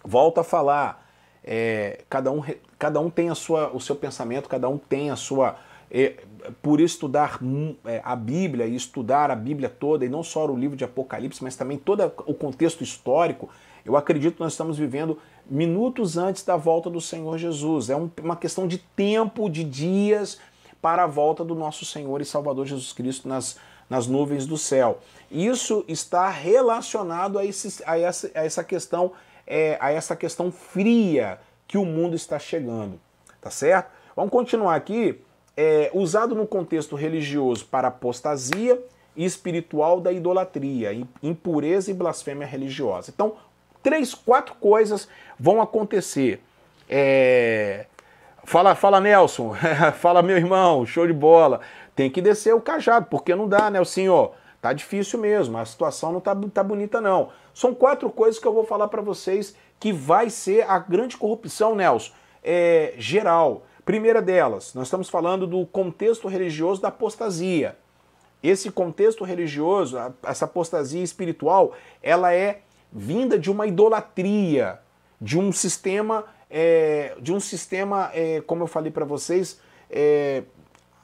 Volto 0.03 0.39
a 0.39 0.43
falar, 0.43 1.07
é, 1.43 2.01
cada, 2.09 2.31
um, 2.31 2.43
cada 2.77 2.99
um 2.99 3.09
tem 3.09 3.29
a 3.29 3.35
sua, 3.35 3.71
o 3.71 3.79
seu 3.79 3.95
pensamento, 3.95 4.49
cada 4.49 4.67
um 4.67 4.77
tem 4.77 5.09
a 5.11 5.15
sua 5.15 5.55
é, 5.89 6.15
por 6.61 6.81
estudar 6.81 7.39
é, 7.85 8.01
a 8.03 8.15
Bíblia 8.15 8.65
e 8.65 8.75
estudar 8.75 9.29
a 9.29 9.35
Bíblia 9.35 9.69
toda, 9.69 10.03
e 10.03 10.09
não 10.09 10.23
só 10.23 10.45
o 10.45 10.57
livro 10.57 10.75
de 10.75 10.83
Apocalipse, 10.83 11.43
mas 11.43 11.55
também 11.55 11.77
todo 11.77 12.11
o 12.25 12.33
contexto 12.33 12.83
histórico, 12.83 13.49
eu 13.85 13.97
acredito 13.97 14.35
que 14.35 14.41
nós 14.41 14.53
estamos 14.53 14.77
vivendo 14.77 15.19
minutos 15.45 16.17
antes 16.17 16.43
da 16.43 16.55
volta 16.55 16.89
do 16.89 17.01
Senhor 17.01 17.37
Jesus. 17.37 17.89
É 17.89 17.95
um, 17.95 18.09
uma 18.21 18.35
questão 18.35 18.67
de 18.67 18.77
tempo, 18.77 19.49
de 19.49 19.63
dias, 19.63 20.39
para 20.81 21.03
a 21.03 21.07
volta 21.07 21.43
do 21.43 21.55
nosso 21.55 21.85
Senhor 21.85 22.21
e 22.21 22.25
Salvador 22.25 22.65
Jesus 22.65 22.93
Cristo 22.93 23.27
nas, 23.27 23.57
nas 23.89 24.07
nuvens 24.07 24.45
do 24.45 24.57
céu. 24.57 24.99
Isso 25.29 25.83
está 25.87 26.29
relacionado 26.29 27.37
a, 27.37 27.45
esse, 27.45 27.83
a, 27.85 27.97
essa, 27.97 28.31
a 28.33 28.45
essa 28.45 28.63
questão 28.63 29.11
é, 29.45 29.77
a 29.81 29.91
essa 29.91 30.15
questão 30.15 30.51
fria 30.51 31.39
que 31.67 31.77
o 31.77 31.85
mundo 31.85 32.15
está 32.15 32.39
chegando, 32.39 32.99
tá 33.41 33.49
certo? 33.49 33.91
Vamos 34.15 34.31
continuar 34.31 34.75
aqui 34.75 35.19
é, 35.55 35.91
usado 35.93 36.35
no 36.35 36.47
contexto 36.47 36.95
religioso 36.95 37.65
para 37.65 37.89
apostasia 37.89 38.81
e 39.15 39.25
espiritual 39.25 39.99
da 39.99 40.11
idolatria, 40.11 41.05
impureza 41.21 41.91
e 41.91 41.93
blasfêmia 41.93 42.47
religiosa. 42.47 43.11
Então, 43.13 43.35
três, 43.83 44.15
quatro 44.15 44.55
coisas 44.55 45.07
vão 45.37 45.61
acontecer. 45.61 46.41
É... 46.89 47.85
Fala, 48.45 48.75
fala 48.75 48.99
Nelson, 48.99 49.53
fala 49.99 50.21
meu 50.21 50.37
irmão, 50.37 50.85
show 50.85 51.05
de 51.05 51.13
bola. 51.13 51.61
Tem 51.95 52.09
que 52.09 52.21
descer 52.21 52.55
o 52.55 52.61
cajado, 52.61 53.07
porque 53.09 53.35
não 53.35 53.47
dá, 53.47 53.69
Nelson, 53.69 54.33
tá 54.61 54.73
difícil 54.73 55.19
mesmo, 55.19 55.57
a 55.57 55.65
situação 55.65 56.11
não 56.11 56.19
tá, 56.19 56.35
tá 56.53 56.63
bonita 56.63 56.99
não. 56.99 57.29
São 57.53 57.73
quatro 57.73 58.09
coisas 58.09 58.39
que 58.39 58.47
eu 58.47 58.53
vou 58.53 58.65
falar 58.65 58.87
para 58.87 59.01
vocês 59.01 59.55
que 59.79 59.93
vai 59.93 60.29
ser 60.29 60.69
a 60.69 60.79
grande 60.79 61.17
corrupção, 61.17 61.75
Nelson, 61.75 62.11
é, 62.43 62.93
geral. 62.97 63.63
Primeira 63.85 64.21
delas, 64.21 64.73
nós 64.73 64.87
estamos 64.87 65.09
falando 65.09 65.45
do 65.45 65.65
contexto 65.65 66.27
religioso 66.27 66.81
da 66.81 66.87
apostasia. 66.87 67.77
Esse 68.41 68.71
contexto 68.71 69.23
religioso, 69.23 69.97
essa 70.23 70.45
apostasia 70.45 71.03
espiritual, 71.03 71.73
ela 72.01 72.33
é 72.33 72.61
vinda 72.93 73.39
de 73.39 73.49
uma 73.49 73.65
idolatria, 73.65 74.79
de 75.19 75.39
um 75.39 75.51
sistema, 75.51 76.25
é, 76.49 77.15
de 77.19 77.33
um 77.33 77.39
sistema, 77.39 78.11
é, 78.13 78.41
como 78.41 78.63
eu 78.63 78.67
falei 78.67 78.91
para 78.91 79.03
vocês, 79.03 79.59
é, 79.89 80.43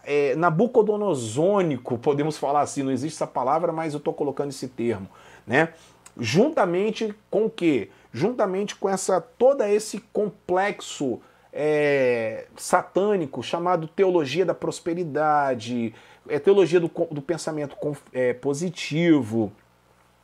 é, 0.03 0.35
nabucodonosônico, 0.35 1.97
podemos 1.97 2.37
falar 2.37 2.61
assim, 2.61 2.83
não 2.83 2.91
existe 2.91 3.15
essa 3.15 3.27
palavra, 3.27 3.71
mas 3.71 3.93
eu 3.93 3.97
estou 3.97 4.13
colocando 4.13 4.49
esse 4.49 4.67
termo, 4.67 5.09
né? 5.45 5.73
Juntamente 6.17 7.13
com 7.29 7.45
o 7.45 7.49
quê? 7.49 7.89
Juntamente 8.11 8.75
com 8.75 8.89
essa 8.89 9.21
todo 9.21 9.63
esse 9.63 9.99
complexo 10.11 11.19
é, 11.51 12.47
satânico 12.55 13.41
chamado 13.41 13.87
teologia 13.87 14.45
da 14.45 14.53
prosperidade, 14.53 15.93
é, 16.27 16.39
teologia 16.39 16.79
do, 16.79 16.91
do 17.11 17.21
pensamento 17.21 17.75
é, 18.13 18.33
positivo, 18.33 19.51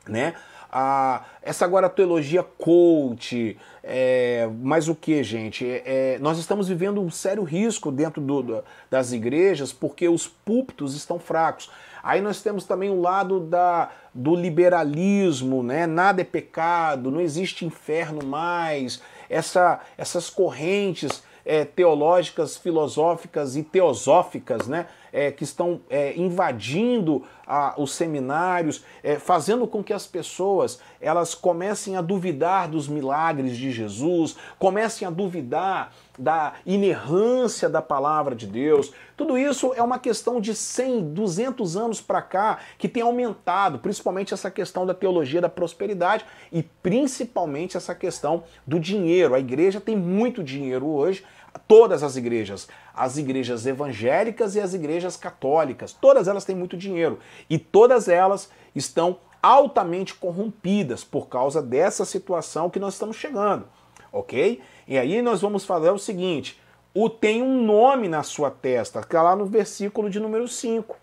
né? 0.06 0.34
A, 0.78 1.24
essa 1.40 1.64
agora 1.64 1.88
teologia 1.88 2.42
coach, 2.42 3.56
é, 3.82 4.46
mas 4.60 4.88
o 4.88 4.94
que, 4.94 5.22
gente? 5.24 5.64
É, 5.64 5.82
é, 5.86 6.18
nós 6.18 6.38
estamos 6.38 6.68
vivendo 6.68 7.00
um 7.00 7.08
sério 7.10 7.44
risco 7.44 7.90
dentro 7.90 8.20
do, 8.20 8.62
das 8.90 9.10
igrejas 9.10 9.72
porque 9.72 10.06
os 10.06 10.28
púlpitos 10.28 10.94
estão 10.94 11.18
fracos. 11.18 11.70
Aí 12.02 12.20
nós 12.20 12.42
temos 12.42 12.66
também 12.66 12.90
o 12.90 13.00
lado 13.00 13.40
da, 13.40 13.90
do 14.12 14.34
liberalismo, 14.34 15.62
né? 15.62 15.86
Nada 15.86 16.20
é 16.20 16.24
pecado, 16.24 17.10
não 17.10 17.22
existe 17.22 17.64
inferno 17.64 18.26
mais 18.26 19.00
essa, 19.30 19.80
essas 19.96 20.28
correntes 20.28 21.22
é, 21.46 21.64
teológicas, 21.64 22.56
filosóficas 22.56 23.56
e 23.56 23.62
teosóficas, 23.62 24.66
né, 24.66 24.86
é, 25.12 25.30
que 25.30 25.44
estão 25.44 25.80
é, 25.88 26.14
invadindo 26.16 27.22
a, 27.46 27.74
os 27.80 27.94
seminários, 27.94 28.84
é, 29.02 29.16
fazendo 29.16 29.66
com 29.66 29.82
que 29.82 29.92
as 29.92 30.06
pessoas 30.06 30.80
elas 31.00 31.34
comecem 31.34 31.96
a 31.96 32.00
duvidar 32.00 32.68
dos 32.68 32.88
milagres 32.88 33.56
de 33.56 33.70
Jesus, 33.70 34.36
comecem 34.58 35.06
a 35.06 35.10
duvidar 35.10 35.92
da 36.18 36.54
inerrância 36.64 37.68
da 37.68 37.82
palavra 37.82 38.34
de 38.34 38.46
Deus. 38.46 38.92
Tudo 39.16 39.38
isso 39.38 39.72
é 39.74 39.82
uma 39.82 39.98
questão 39.98 40.40
de 40.40 40.54
100, 40.54 41.12
200 41.12 41.76
anos 41.76 42.00
para 42.00 42.22
cá 42.22 42.58
que 42.78 42.88
tem 42.88 43.02
aumentado, 43.02 43.78
principalmente 43.78 44.34
essa 44.34 44.50
questão 44.50 44.86
da 44.86 44.94
teologia 44.94 45.40
da 45.40 45.48
prosperidade 45.48 46.24
e 46.50 46.62
principalmente 46.62 47.76
essa 47.76 47.94
questão 47.94 48.44
do 48.66 48.80
dinheiro. 48.80 49.34
A 49.34 49.38
igreja 49.38 49.80
tem 49.80 49.96
muito 49.96 50.42
dinheiro 50.42 50.86
hoje, 50.86 51.24
todas 51.66 52.02
as 52.02 52.16
igrejas, 52.16 52.68
as 52.96 53.18
igrejas 53.18 53.66
evangélicas 53.66 54.56
e 54.56 54.60
as 54.60 54.72
igrejas 54.72 55.16
católicas, 55.16 55.92
todas 55.92 56.26
elas 56.26 56.44
têm 56.44 56.56
muito 56.56 56.76
dinheiro 56.76 57.18
e 57.48 57.58
todas 57.58 58.08
elas 58.08 58.50
estão 58.74 59.18
altamente 59.42 60.14
corrompidas 60.14 61.04
por 61.04 61.28
causa 61.28 61.62
dessa 61.62 62.04
situação 62.04 62.70
que 62.70 62.80
nós 62.80 62.94
estamos 62.94 63.16
chegando, 63.16 63.68
ok? 64.12 64.60
E 64.88 64.96
aí 64.96 65.20
nós 65.20 65.40
vamos 65.40 65.64
fazer 65.64 65.90
o 65.90 65.98
seguinte: 65.98 66.60
o 66.94 67.10
tem 67.10 67.42
um 67.42 67.62
nome 67.62 68.08
na 68.08 68.22
sua 68.22 68.50
testa, 68.50 69.00
que 69.00 69.06
está 69.06 69.22
lá 69.22 69.36
no 69.36 69.44
versículo 69.44 70.08
de 70.08 70.18
número 70.18 70.48
5. 70.48 70.96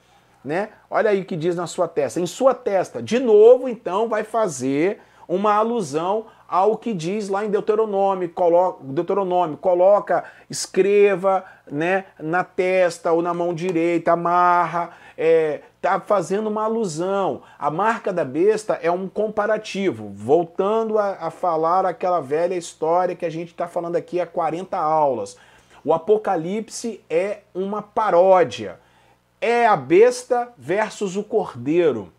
Né? 0.43 0.69
Olha 0.89 1.11
aí 1.11 1.21
o 1.21 1.25
que 1.25 1.37
diz 1.37 1.55
na 1.55 1.67
sua 1.67 1.87
testa. 1.87 2.19
Em 2.19 2.25
sua 2.25 2.53
testa, 2.53 3.01
de 3.01 3.17
novo, 3.17 3.69
então, 3.69 4.09
vai 4.09 4.23
fazer 4.25 4.99
uma 5.25 5.53
alusão 5.53 6.25
ao 6.53 6.77
que 6.77 6.93
diz 6.93 7.29
lá 7.29 7.43
em 7.43 7.49
Deuteronômio, 7.49 8.29
coloca, 8.29 8.83
Deuteronômio, 8.83 9.57
coloca, 9.57 10.23
escreva 10.47 11.43
né, 11.65 12.05
na 12.19 12.43
testa 12.43 13.11
ou 13.11 13.23
na 13.23 13.33
mão 13.33 13.55
direita, 13.55 14.11
amarra, 14.11 14.91
é, 15.17 15.61
tá 15.81 15.99
fazendo 15.99 16.45
uma 16.51 16.65
alusão. 16.65 17.41
A 17.57 17.71
marca 17.71 18.13
da 18.13 18.23
besta 18.23 18.77
é 18.83 18.91
um 18.91 19.07
comparativo, 19.07 20.11
voltando 20.13 20.99
a, 20.99 21.13
a 21.21 21.31
falar 21.31 21.87
aquela 21.87 22.21
velha 22.21 22.53
história 22.53 23.15
que 23.15 23.25
a 23.25 23.31
gente 23.31 23.47
está 23.47 23.67
falando 23.67 23.95
aqui 23.95 24.21
há 24.21 24.27
40 24.27 24.77
aulas. 24.77 25.35
O 25.83 25.91
Apocalipse 25.91 27.03
é 27.09 27.39
uma 27.55 27.81
paródia. 27.81 28.79
É 29.41 29.65
a 29.65 29.75
besta 29.75 30.53
versus 30.55 31.17
o 31.17 31.23
cordeiro 31.23 32.13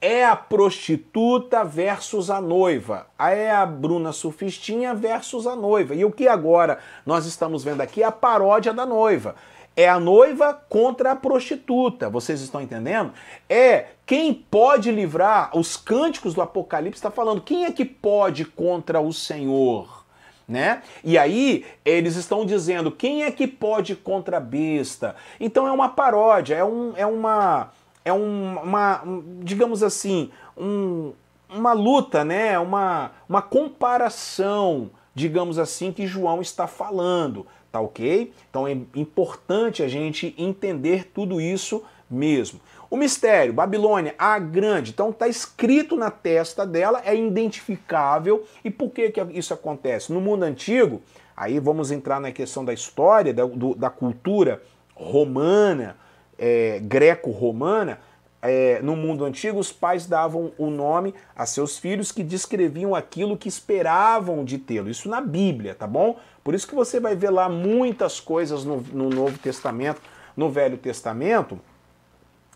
é 0.00 0.24
a 0.24 0.36
prostituta 0.36 1.64
versus 1.64 2.30
a 2.30 2.40
noiva. 2.40 3.06
É 3.18 3.50
a 3.50 3.64
Bruna 3.64 4.12
Sufistinha 4.12 4.94
versus 4.94 5.46
a 5.46 5.56
noiva. 5.56 5.94
E 5.94 6.04
o 6.04 6.12
que 6.12 6.28
agora 6.28 6.78
nós 7.04 7.26
estamos 7.26 7.64
vendo 7.64 7.80
aqui 7.80 8.02
é 8.02 8.06
a 8.06 8.12
paródia 8.12 8.72
da 8.72 8.84
noiva. 8.84 9.34
É 9.74 9.88
a 9.88 10.00
noiva 10.00 10.54
contra 10.68 11.12
a 11.12 11.16
prostituta. 11.16 12.08
Vocês 12.08 12.40
estão 12.40 12.62
entendendo? 12.62 13.12
É 13.48 13.88
quem 14.06 14.32
pode 14.32 14.90
livrar. 14.90 15.50
Os 15.56 15.76
cânticos 15.76 16.34
do 16.34 16.40
Apocalipse 16.40 16.98
está 16.98 17.10
falando 17.10 17.42
quem 17.42 17.64
é 17.64 17.72
que 17.72 17.84
pode 17.84 18.44
contra 18.44 19.00
o 19.00 19.12
Senhor. 19.12 20.04
Né? 20.48 20.80
E 21.02 21.18
aí 21.18 21.66
eles 21.84 22.14
estão 22.14 22.46
dizendo 22.46 22.92
quem 22.92 23.24
é 23.24 23.32
que 23.32 23.48
pode 23.48 23.96
contra 23.96 24.36
a 24.36 24.40
besta. 24.40 25.16
Então 25.40 25.66
é 25.66 25.72
uma 25.72 25.88
paródia, 25.88 26.54
é, 26.54 26.64
um, 26.64 26.92
é 26.96 27.04
uma 27.04 27.72
é 28.06 28.12
um, 28.12 28.56
uma, 28.60 29.02
digamos 29.42 29.82
assim, 29.82 30.30
um, 30.56 31.12
uma 31.50 31.72
luta, 31.72 32.24
né? 32.24 32.56
uma, 32.56 33.10
uma 33.28 33.42
comparação, 33.42 34.90
digamos 35.12 35.58
assim, 35.58 35.90
que 35.90 36.06
João 36.06 36.40
está 36.40 36.68
falando, 36.68 37.44
tá 37.72 37.80
ok? 37.80 38.32
Então 38.48 38.64
é 38.64 38.78
importante 38.94 39.82
a 39.82 39.88
gente 39.88 40.32
entender 40.38 41.10
tudo 41.12 41.40
isso 41.40 41.82
mesmo. 42.08 42.60
O 42.88 42.96
mistério, 42.96 43.52
Babilônia, 43.52 44.14
a 44.16 44.38
grande, 44.38 44.92
então 44.92 45.10
está 45.10 45.26
escrito 45.26 45.96
na 45.96 46.08
testa 46.08 46.64
dela, 46.64 47.02
é 47.04 47.12
identificável. 47.12 48.46
E 48.64 48.70
por 48.70 48.90
que, 48.90 49.10
que 49.10 49.20
isso 49.36 49.52
acontece? 49.52 50.12
No 50.12 50.20
mundo 50.20 50.44
antigo, 50.44 51.02
aí 51.36 51.58
vamos 51.58 51.90
entrar 51.90 52.20
na 52.20 52.30
questão 52.30 52.64
da 52.64 52.72
história, 52.72 53.34
da, 53.34 53.44
do, 53.44 53.74
da 53.74 53.90
cultura 53.90 54.62
romana, 54.94 55.96
é, 56.38 56.80
greco-romana, 56.82 57.98
é, 58.42 58.80
no 58.82 58.94
mundo 58.94 59.24
antigo, 59.24 59.58
os 59.58 59.72
pais 59.72 60.06
davam 60.06 60.52
o 60.56 60.70
nome 60.70 61.14
a 61.34 61.46
seus 61.46 61.78
filhos 61.78 62.12
que 62.12 62.22
descreviam 62.22 62.94
aquilo 62.94 63.36
que 63.36 63.48
esperavam 63.48 64.44
de 64.44 64.58
tê-lo. 64.58 64.88
Isso 64.88 65.08
na 65.08 65.20
Bíblia, 65.20 65.74
tá 65.74 65.86
bom? 65.86 66.16
Por 66.44 66.54
isso 66.54 66.66
que 66.66 66.74
você 66.74 67.00
vai 67.00 67.16
ver 67.16 67.30
lá 67.30 67.48
muitas 67.48 68.20
coisas 68.20 68.64
no, 68.64 68.80
no 68.92 69.10
Novo 69.10 69.36
Testamento, 69.38 70.00
no 70.36 70.48
Velho 70.48 70.76
Testamento. 70.76 71.58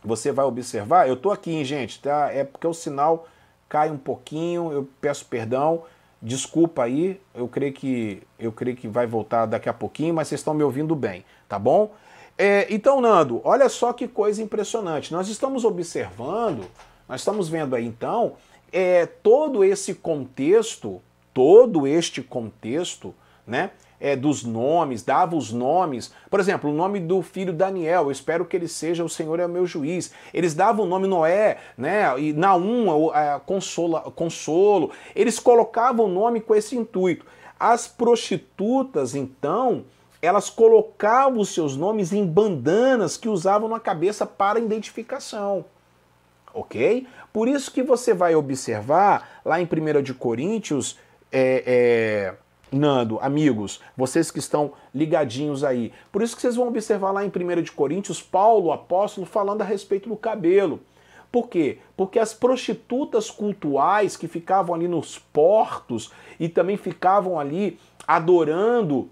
Você 0.05 0.31
vai 0.31 0.45
observar, 0.45 1.09
eu 1.09 1.17
tô 1.17 1.31
aqui, 1.31 1.51
hein, 1.51 1.65
gente, 1.65 2.01
tá? 2.01 2.31
É 2.33 2.45
porque 2.45 2.67
o 2.67 2.73
sinal 2.73 3.27
cai 3.69 3.91
um 3.91 3.99
pouquinho, 3.99 4.73
eu 4.73 4.89
peço 5.01 5.27
perdão. 5.27 5.83
Desculpa 6.23 6.85
aí, 6.85 7.21
eu 7.35 7.49
creio 7.49 7.73
que 7.73 8.23
eu 8.39 8.53
creio 8.53 8.77
que 8.77 8.87
vai 8.87 9.07
voltar 9.07 9.47
daqui 9.47 9.69
a 9.69 9.73
pouquinho, 9.73 10.15
mas 10.15 10.29
vocês 10.29 10.41
estão 10.41 10.53
me 10.53 10.63
ouvindo 10.63 10.95
bem, 10.95 11.25
tá 11.49 11.59
bom? 11.59 11.93
É, 12.43 12.67
então, 12.71 13.03
Nando, 13.03 13.43
olha 13.45 13.69
só 13.69 13.93
que 13.93 14.09
coisa 14.09 14.43
impressionante. 14.43 15.13
Nós 15.13 15.29
estamos 15.29 15.63
observando, 15.63 16.65
nós 17.07 17.21
estamos 17.21 17.51
vendo 17.51 17.77
aí 17.77 17.85
então, 17.85 18.33
é, 18.73 19.05
todo 19.05 19.63
esse 19.63 19.93
contexto, 19.93 21.03
todo 21.35 21.87
este 21.87 22.23
contexto, 22.23 23.15
né? 23.47 23.73
É, 24.01 24.17
dos 24.17 24.43
nomes, 24.43 25.03
dava 25.03 25.37
os 25.37 25.53
nomes. 25.53 26.15
Por 26.31 26.41
exemplo, 26.41 26.71
o 26.71 26.73
nome 26.73 26.99
do 26.99 27.21
filho 27.21 27.53
Daniel, 27.53 28.05
eu 28.05 28.11
espero 28.11 28.47
que 28.47 28.57
ele 28.57 28.69
seja 28.69 29.05
o 29.05 29.09
Senhor 29.11 29.39
é 29.39 29.45
o 29.45 29.49
meu 29.51 29.67
juiz. 29.67 30.11
Eles 30.33 30.55
davam 30.55 30.87
o 30.87 30.89
nome 30.89 31.07
Noé, 31.07 31.59
né? 31.77 32.19
E 32.19 32.33
Naum, 32.33 33.15
é, 33.15 33.39
consola, 33.45 34.01
consolo. 34.13 34.93
Eles 35.15 35.39
colocavam 35.39 36.07
o 36.07 36.09
nome 36.09 36.41
com 36.41 36.55
esse 36.55 36.75
intuito. 36.75 37.27
As 37.59 37.87
prostitutas, 37.87 39.15
então, 39.15 39.85
elas 40.23 40.51
colocavam 40.51 41.41
os 41.41 41.51
seus 41.51 41.77
nomes 41.77 42.13
em 42.13 42.27
bandanas 42.27 43.17
que 43.17 43.29
usavam 43.29 43.69
na 43.69 43.81
cabeça 43.81 44.27
para 44.27 44.59
identificação. 44.59 45.65
Ok? 46.53 47.07
Por 47.33 47.49
isso 47.49 47.71
que 47.71 47.83
você 47.83 48.13
vai 48.13 48.35
observar 48.35 49.41
lá 49.45 49.61
em 49.61 49.65
1 49.65 50.03
de 50.03 50.13
Coríntios, 50.13 50.99
é, 51.31 51.63
é, 51.67 52.35
Nando, 52.73 53.19
amigos, 53.21 53.81
vocês 53.97 54.31
que 54.31 54.39
estão 54.39 54.73
ligadinhos 54.95 55.65
aí. 55.65 55.93
Por 56.13 56.23
isso 56.23 56.37
que 56.37 56.43
vocês 56.43 56.55
vão 56.55 56.69
observar 56.69 57.11
lá 57.11 57.25
em 57.25 57.29
1 57.29 57.63
de 57.63 57.73
Coríntios, 57.73 58.23
Paulo, 58.23 58.73
apóstolo, 58.73 59.27
falando 59.27 59.63
a 59.63 59.65
respeito 59.65 60.09
do 60.09 60.17
cabelo. 60.17 60.81
Por 61.33 61.49
quê? 61.49 61.79
Porque 61.97 62.19
as 62.19 62.35
prostitutas 62.35 63.31
cultuais 63.31 64.17
que 64.17 64.27
ficavam 64.27 64.75
ali 64.75 64.89
nos 64.89 65.19
portos 65.19 66.13
e 66.39 66.49
também 66.49 66.77
ficavam 66.77 67.39
ali 67.39 67.79
adorando 68.07 69.09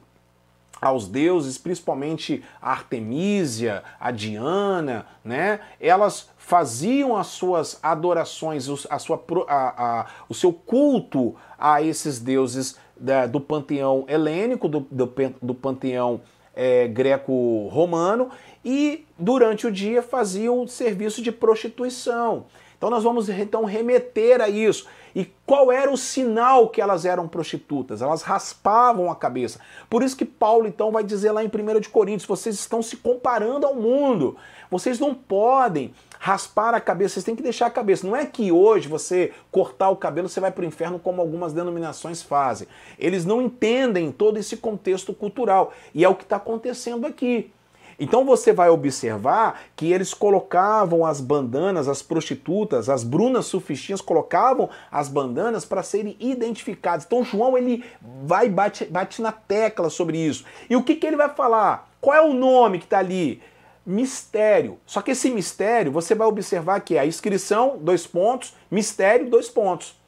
aos 0.80 1.08
deuses, 1.08 1.58
principalmente 1.58 2.42
a 2.60 2.70
Artemísia, 2.70 3.82
a 3.98 4.10
Diana, 4.10 5.06
né? 5.24 5.60
Elas 5.80 6.30
faziam 6.36 7.16
as 7.16 7.28
suas 7.28 7.78
adorações, 7.82 8.68
a 8.88 8.98
sua, 8.98 9.22
a, 9.48 10.00
a, 10.00 10.06
o 10.28 10.34
seu 10.34 10.52
culto 10.52 11.34
a 11.58 11.82
esses 11.82 12.18
deuses 12.18 12.76
da, 12.96 13.26
do 13.26 13.40
panteão 13.40 14.04
helênico, 14.08 14.68
do, 14.68 14.80
do, 14.90 15.12
do 15.42 15.54
panteão 15.54 16.20
é, 16.54 16.88
greco-romano, 16.88 18.30
e 18.64 19.06
durante 19.18 19.66
o 19.66 19.72
dia 19.72 20.02
faziam 20.02 20.66
serviço 20.66 21.22
de 21.22 21.30
prostituição. 21.30 22.46
Então 22.76 22.90
nós 22.90 23.02
vamos 23.02 23.28
então 23.28 23.64
remeter 23.64 24.40
a 24.40 24.48
isso. 24.48 24.86
E 25.14 25.32
qual 25.46 25.72
era 25.72 25.90
o 25.90 25.96
sinal 25.96 26.68
que 26.68 26.80
elas 26.80 27.04
eram 27.04 27.26
prostitutas? 27.26 28.02
Elas 28.02 28.22
raspavam 28.22 29.10
a 29.10 29.16
cabeça. 29.16 29.60
Por 29.88 30.02
isso 30.02 30.16
que 30.16 30.24
Paulo 30.24 30.66
então 30.66 30.90
vai 30.90 31.02
dizer 31.02 31.32
lá 31.32 31.42
em 31.42 31.48
1 31.48 31.80
de 31.80 31.88
Coríntios, 31.88 32.26
vocês 32.26 32.54
estão 32.54 32.82
se 32.82 32.96
comparando 32.96 33.66
ao 33.66 33.74
mundo. 33.74 34.36
Vocês 34.70 34.98
não 34.98 35.14
podem 35.14 35.94
raspar 36.18 36.74
a 36.74 36.80
cabeça, 36.80 37.14
vocês 37.14 37.24
têm 37.24 37.36
que 37.36 37.42
deixar 37.42 37.66
a 37.66 37.70
cabeça. 37.70 38.06
Não 38.06 38.14
é 38.14 38.26
que 38.26 38.52
hoje 38.52 38.88
você 38.88 39.32
cortar 39.50 39.88
o 39.88 39.96
cabelo 39.96 40.28
você 40.28 40.40
vai 40.40 40.50
para 40.50 40.62
o 40.62 40.66
inferno 40.66 40.98
como 40.98 41.20
algumas 41.20 41.52
denominações 41.52 42.22
fazem. 42.22 42.68
Eles 42.98 43.24
não 43.24 43.40
entendem 43.40 44.12
todo 44.12 44.36
esse 44.36 44.56
contexto 44.56 45.14
cultural. 45.14 45.72
E 45.94 46.04
é 46.04 46.08
o 46.08 46.14
que 46.14 46.24
está 46.24 46.36
acontecendo 46.36 47.06
aqui. 47.06 47.50
Então 47.98 48.24
você 48.24 48.52
vai 48.52 48.70
observar 48.70 49.62
que 49.74 49.92
eles 49.92 50.14
colocavam 50.14 51.04
as 51.04 51.20
bandanas, 51.20 51.88
as 51.88 52.00
prostitutas, 52.00 52.88
as 52.88 53.02
brunas 53.02 53.46
sufistinhas 53.46 54.00
colocavam 54.00 54.70
as 54.90 55.08
bandanas 55.08 55.64
para 55.64 55.82
serem 55.82 56.16
identificadas. 56.20 57.04
Então 57.04 57.24
João 57.24 57.58
ele 57.58 57.84
vai 58.22 58.48
bate, 58.48 58.84
bate 58.84 59.20
na 59.20 59.32
tecla 59.32 59.90
sobre 59.90 60.16
isso. 60.16 60.44
E 60.70 60.76
o 60.76 60.82
que, 60.84 60.94
que 60.94 61.06
ele 61.06 61.16
vai 61.16 61.28
falar? 61.28 61.90
Qual 62.00 62.14
é 62.14 62.20
o 62.20 62.32
nome 62.32 62.78
que 62.78 62.84
está 62.84 62.98
ali? 62.98 63.42
Mistério. 63.84 64.78
Só 64.86 65.02
que 65.02 65.10
esse 65.10 65.28
mistério, 65.30 65.90
você 65.90 66.14
vai 66.14 66.28
observar 66.28 66.80
que 66.80 66.96
é 66.96 67.00
a 67.00 67.06
inscrição, 67.06 67.78
dois 67.80 68.06
pontos, 68.06 68.54
mistério, 68.70 69.28
dois 69.28 69.48
pontos. 69.48 69.98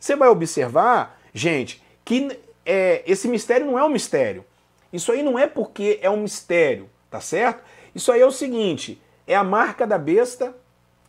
Você 0.00 0.16
vai 0.16 0.28
observar, 0.28 1.20
gente, 1.32 1.80
que 2.04 2.36
é, 2.64 3.04
esse 3.06 3.28
mistério 3.28 3.66
não 3.66 3.78
é 3.78 3.84
um 3.84 3.88
mistério. 3.88 4.44
Isso 4.92 5.12
aí 5.12 5.22
não 5.22 5.38
é 5.38 5.46
porque 5.46 6.00
é 6.02 6.10
um 6.10 6.22
mistério 6.22 6.88
tá 7.16 7.20
certo? 7.20 7.62
Isso 7.94 8.12
aí 8.12 8.20
é 8.20 8.26
o 8.26 8.30
seguinte, 8.30 9.00
é 9.26 9.34
a 9.34 9.42
marca 9.42 9.86
da 9.86 9.96
besta 9.96 10.54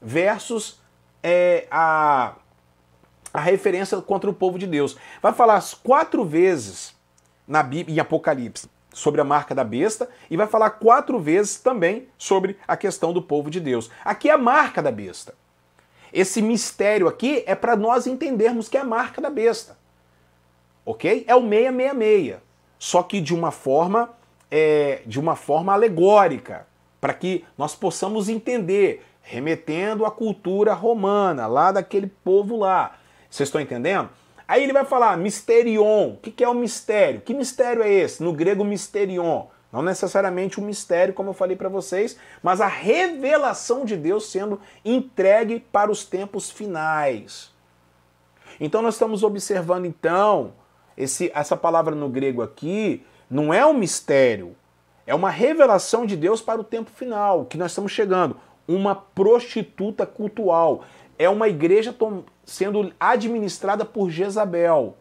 versus 0.02 0.80
é, 1.22 1.68
a, 1.70 2.36
a 3.34 3.42
referência 3.42 4.00
contra 4.02 4.30
o 4.30 4.34
povo 4.34 4.58
de 4.58 4.66
Deus. 4.66 4.96
Vai 5.22 5.34
falar 5.34 5.62
quatro 5.84 6.24
vezes 6.24 6.96
na 7.46 7.62
Bíblia, 7.62 7.98
em 7.98 8.00
Apocalipse 8.00 8.70
sobre 8.94 9.20
a 9.20 9.26
marca 9.26 9.54
da 9.54 9.66
besta 9.66 10.10
e 10.30 10.38
vai 10.38 10.48
falar 10.48 10.70
quatro 10.72 11.20
vezes 11.20 11.60
também 11.60 12.08
sobre 12.18 12.58
a 12.66 12.78
questão 12.78 13.12
do 13.12 13.22
povo 13.22 13.50
de 13.50 13.60
Deus. 13.60 13.92
Aqui 14.06 14.30
é 14.30 14.34
a 14.34 14.38
marca 14.38 14.82
da 14.82 14.92
besta. 14.92 15.36
Esse 16.14 16.42
mistério 16.42 17.10
aqui 17.10 17.44
é 17.46 17.54
para 17.54 17.76
nós 17.76 18.08
entendermos 18.08 18.70
que 18.70 18.78
é 18.78 18.80
a 18.80 18.86
marca 18.86 19.20
da 19.20 19.30
besta. 19.30 19.78
Ok? 20.86 21.26
É 21.28 21.36
o 21.36 21.42
666. 21.42 22.38
Só 22.80 23.04
que 23.04 23.20
de 23.20 23.36
uma 23.36 23.52
forma, 23.52 24.16
é, 24.50 25.02
de 25.06 25.20
uma 25.20 25.36
forma 25.36 25.74
alegórica, 25.74 26.68
para 27.00 27.14
que 27.14 27.46
nós 27.58 27.76
possamos 27.76 28.30
entender, 28.30 29.06
remetendo 29.22 30.06
à 30.06 30.12
cultura 30.12 30.74
romana, 30.74 31.48
lá 31.48 31.72
daquele 31.72 32.08
povo 32.08 32.58
lá. 32.58 32.98
Vocês 33.30 33.48
estão 33.48 33.62
entendendo? 33.62 34.10
Aí 34.48 34.64
ele 34.64 34.74
vai 34.74 34.86
falar 34.86 35.18
misterion. 35.18 36.14
O 36.14 36.18
que 36.18 36.44
é 36.44 36.48
o 36.48 36.54
mistério? 36.54 37.22
Que 37.22 37.34
mistério 37.34 37.84
é 37.84 37.92
esse? 37.92 38.24
No 38.24 38.32
grego, 38.32 38.64
misterion. 38.64 39.48
Não 39.72 39.82
necessariamente 39.82 40.62
um 40.62 40.66
mistério, 40.66 41.14
como 41.14 41.30
eu 41.30 41.34
falei 41.34 41.58
para 41.58 41.68
vocês, 41.68 42.18
mas 42.42 42.62
a 42.62 42.68
revelação 42.68 43.84
de 43.84 43.98
Deus 43.98 44.32
sendo 44.32 44.62
entregue 44.84 45.60
para 45.60 45.92
os 45.92 46.06
tempos 46.06 46.50
finais. 46.50 47.52
Então 48.60 48.82
nós 48.82 48.96
estamos 48.96 49.24
observando 49.24 49.86
então 49.86 50.54
esse, 50.96 51.30
essa 51.36 51.58
palavra 51.58 51.94
no 51.94 52.08
grego 52.10 52.42
aqui 52.42 53.06
não 53.30 53.54
é 53.54 53.66
um 53.66 53.74
mistério, 53.74 54.56
é 55.06 55.16
uma 55.16 55.30
revelação 55.30 56.06
de 56.06 56.18
Deus 56.18 56.42
para 56.42 56.60
o 56.60 56.66
tempo 56.66 56.92
final, 56.92 57.46
que 57.46 57.58
nós 57.58 57.72
estamos 57.72 57.92
chegando. 57.92 58.36
Uma 58.68 58.94
prostituta 58.94 60.06
cultual. 60.06 60.84
É 61.18 61.30
uma 61.30 61.48
igreja 61.48 61.96
sendo 62.46 62.94
administrada 63.00 63.86
por 63.86 64.10
Jezabel. 64.10 64.98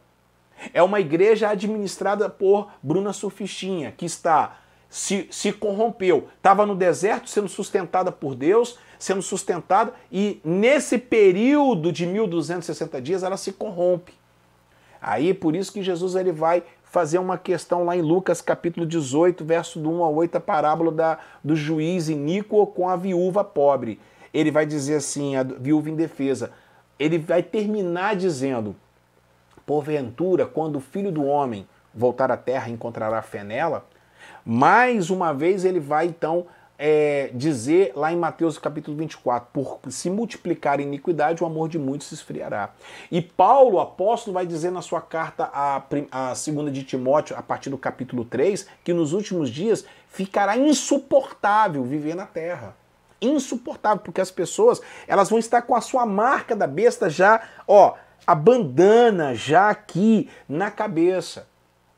É 0.72 0.80
uma 0.82 1.00
igreja 1.00 1.48
administrada 1.48 2.30
por 2.30 2.70
Bruna 2.80 3.12
Surfistinha, 3.12 3.90
que 3.90 4.06
está 4.06 4.58
se, 4.88 5.26
se 5.30 5.52
corrompeu. 5.52 6.28
Estava 6.36 6.64
no 6.64 6.76
deserto 6.76 7.28
sendo 7.28 7.48
sustentada 7.48 8.12
por 8.12 8.34
Deus, 8.34 8.78
sendo 8.98 9.20
sustentada, 9.20 9.92
e 10.10 10.40
nesse 10.44 10.98
período 10.98 11.92
de 11.92 12.06
1260 12.06 13.02
dias 13.02 13.22
ela 13.22 13.36
se 13.36 13.52
corrompe. 13.52 14.14
Aí 15.00 15.34
por 15.34 15.54
isso 15.54 15.72
que 15.72 15.82
Jesus 15.82 16.14
ele 16.14 16.32
vai 16.32 16.62
fazer 16.96 17.18
uma 17.18 17.36
questão 17.36 17.84
lá 17.84 17.94
em 17.94 18.00
Lucas 18.00 18.40
capítulo 18.40 18.86
18, 18.86 19.44
verso 19.44 19.78
do 19.78 19.90
1 19.90 20.02
a 20.02 20.08
8, 20.08 20.36
a 20.36 20.40
parábola 20.40 20.90
da, 20.90 21.18
do 21.44 21.54
juiz 21.54 22.08
iníquo 22.08 22.66
com 22.68 22.88
a 22.88 22.96
viúva 22.96 23.44
pobre. 23.44 24.00
Ele 24.32 24.50
vai 24.50 24.64
dizer 24.64 24.94
assim, 24.94 25.36
a 25.36 25.42
viúva 25.42 25.90
indefesa, 25.90 26.52
ele 26.98 27.18
vai 27.18 27.42
terminar 27.42 28.16
dizendo: 28.16 28.74
Porventura, 29.66 30.46
quando 30.46 30.76
o 30.76 30.80
filho 30.80 31.12
do 31.12 31.22
homem 31.22 31.68
voltar 31.94 32.32
à 32.32 32.36
terra, 32.38 32.70
encontrará 32.70 33.20
fé 33.20 33.44
nela. 33.44 33.84
Mais 34.42 35.10
uma 35.10 35.34
vez, 35.34 35.66
ele 35.66 35.78
vai 35.78 36.06
então 36.06 36.46
é, 36.78 37.30
dizer 37.32 37.92
lá 37.94 38.12
em 38.12 38.16
Mateus 38.16 38.58
capítulo 38.58 38.96
24: 38.96 39.48
Por 39.52 39.80
se 39.90 40.10
multiplicar 40.10 40.78
a 40.78 40.82
iniquidade, 40.82 41.42
o 41.42 41.46
amor 41.46 41.68
de 41.68 41.78
muitos 41.78 42.08
se 42.08 42.14
esfriará. 42.14 42.70
E 43.10 43.20
Paulo, 43.22 43.80
apóstolo, 43.80 44.34
vai 44.34 44.46
dizer 44.46 44.70
na 44.70 44.82
sua 44.82 45.00
carta 45.00 45.50
a, 45.52 45.82
a 46.10 46.34
segunda 46.34 46.70
de 46.70 46.82
Timóteo, 46.82 47.36
a 47.36 47.42
partir 47.42 47.70
do 47.70 47.78
capítulo 47.78 48.24
3, 48.24 48.66
que 48.84 48.92
nos 48.92 49.12
últimos 49.12 49.50
dias 49.50 49.84
ficará 50.08 50.56
insuportável 50.56 51.84
viver 51.84 52.14
na 52.14 52.26
terra 52.26 52.74
insuportável, 53.20 54.02
porque 54.04 54.20
as 54.20 54.30
pessoas 54.30 54.80
elas 55.08 55.30
vão 55.30 55.38
estar 55.38 55.62
com 55.62 55.74
a 55.74 55.80
sua 55.80 56.04
marca 56.04 56.54
da 56.54 56.66
besta 56.66 57.08
já, 57.08 57.40
ó, 57.66 57.94
a 58.26 58.34
bandana 58.34 59.34
já 59.34 59.70
aqui 59.70 60.28
na 60.48 60.70
cabeça, 60.70 61.46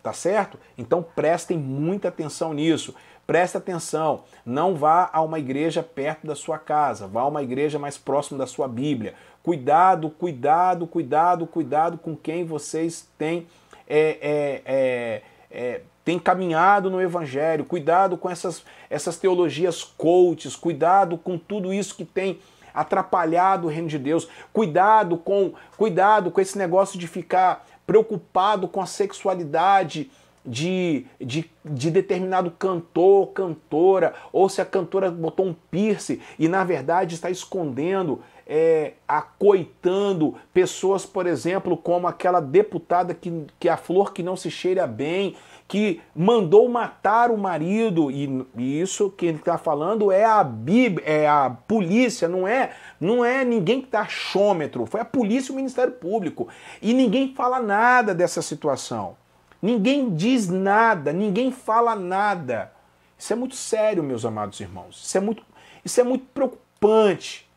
tá 0.02 0.12
certo? 0.12 0.58
Então 0.76 1.02
prestem 1.02 1.58
muita 1.58 2.08
atenção 2.08 2.52
nisso. 2.52 2.94
Presta 3.28 3.58
atenção, 3.58 4.24
não 4.42 4.74
vá 4.74 5.10
a 5.12 5.20
uma 5.20 5.38
igreja 5.38 5.82
perto 5.82 6.26
da 6.26 6.34
sua 6.34 6.58
casa, 6.58 7.06
vá 7.06 7.20
a 7.20 7.26
uma 7.26 7.42
igreja 7.42 7.78
mais 7.78 7.98
próxima 7.98 8.38
da 8.38 8.46
sua 8.46 8.66
Bíblia. 8.66 9.12
Cuidado, 9.42 10.08
cuidado, 10.08 10.86
cuidado, 10.86 11.46
cuidado 11.46 11.98
com 11.98 12.16
quem 12.16 12.46
vocês 12.46 13.06
têm 13.18 13.46
é, 13.86 14.16
é, 14.22 14.62
é, 14.64 15.22
é 15.50 15.80
tem 16.02 16.18
caminhado 16.18 16.88
no 16.88 17.02
Evangelho, 17.02 17.66
cuidado 17.66 18.16
com 18.16 18.30
essas, 18.30 18.64
essas 18.88 19.18
teologias 19.18 19.84
coaches, 19.84 20.56
cuidado 20.56 21.18
com 21.18 21.36
tudo 21.36 21.74
isso 21.74 21.94
que 21.96 22.06
tem 22.06 22.38
atrapalhado 22.72 23.66
o 23.66 23.70
reino 23.70 23.88
de 23.88 23.98
Deus, 23.98 24.26
cuidado 24.54 25.18
com, 25.18 25.52
cuidado 25.76 26.30
com 26.30 26.40
esse 26.40 26.56
negócio 26.56 26.98
de 26.98 27.06
ficar 27.06 27.66
preocupado 27.86 28.66
com 28.66 28.80
a 28.80 28.86
sexualidade 28.86 30.10
de, 30.48 31.04
de, 31.20 31.50
de 31.64 31.90
determinado 31.90 32.50
cantor, 32.50 33.28
cantora, 33.28 34.14
ou 34.32 34.48
se 34.48 34.60
a 34.60 34.64
cantora 34.64 35.10
botou 35.10 35.46
um 35.46 35.54
piercing 35.70 36.20
e 36.38 36.48
na 36.48 36.64
verdade 36.64 37.14
está 37.14 37.30
escondendo 37.30 38.20
é, 38.48 38.94
acoitando 39.06 40.34
pessoas, 40.54 41.04
por 41.04 41.26
exemplo, 41.26 41.76
como 41.76 42.06
aquela 42.06 42.40
deputada 42.40 43.12
que, 43.12 43.46
que 43.60 43.68
a 43.68 43.76
flor 43.76 44.14
que 44.14 44.22
não 44.22 44.36
se 44.36 44.50
cheira 44.50 44.86
bem, 44.86 45.36
que 45.68 46.00
mandou 46.16 46.66
matar 46.66 47.30
o 47.30 47.36
marido, 47.36 48.10
e, 48.10 48.46
e 48.56 48.80
isso 48.80 49.10
que 49.10 49.26
ele 49.26 49.36
está 49.36 49.58
falando 49.58 50.10
é 50.10 50.24
a 50.24 50.42
Bíblia, 50.42 51.06
é 51.06 51.28
a 51.28 51.50
polícia, 51.50 52.26
não 52.26 52.48
é, 52.48 52.70
não 52.98 53.22
é 53.22 53.44
ninguém 53.44 53.82
que 53.82 53.88
está 53.88 54.00
achômetro, 54.00 54.86
foi 54.86 55.02
a 55.02 55.04
polícia 55.04 55.50
e 55.50 55.52
o 55.52 55.56
Ministério 55.56 55.92
Público. 55.92 56.48
E 56.80 56.94
ninguém 56.94 57.34
fala 57.34 57.60
nada 57.60 58.14
dessa 58.14 58.40
situação. 58.40 59.14
Ninguém 59.60 60.14
diz 60.14 60.48
nada, 60.48 61.12
ninguém 61.12 61.50
fala 61.50 61.94
nada. 61.94 62.72
Isso 63.18 63.32
é 63.32 63.36
muito 63.36 63.56
sério, 63.56 64.02
meus 64.02 64.24
amados 64.24 64.60
irmãos. 64.60 65.02
Isso 65.04 65.18
é 65.18 65.20
muito, 65.20 65.44
isso 65.84 66.00
é 66.00 66.04
muito 66.04 66.24
preocupante. 66.26 67.48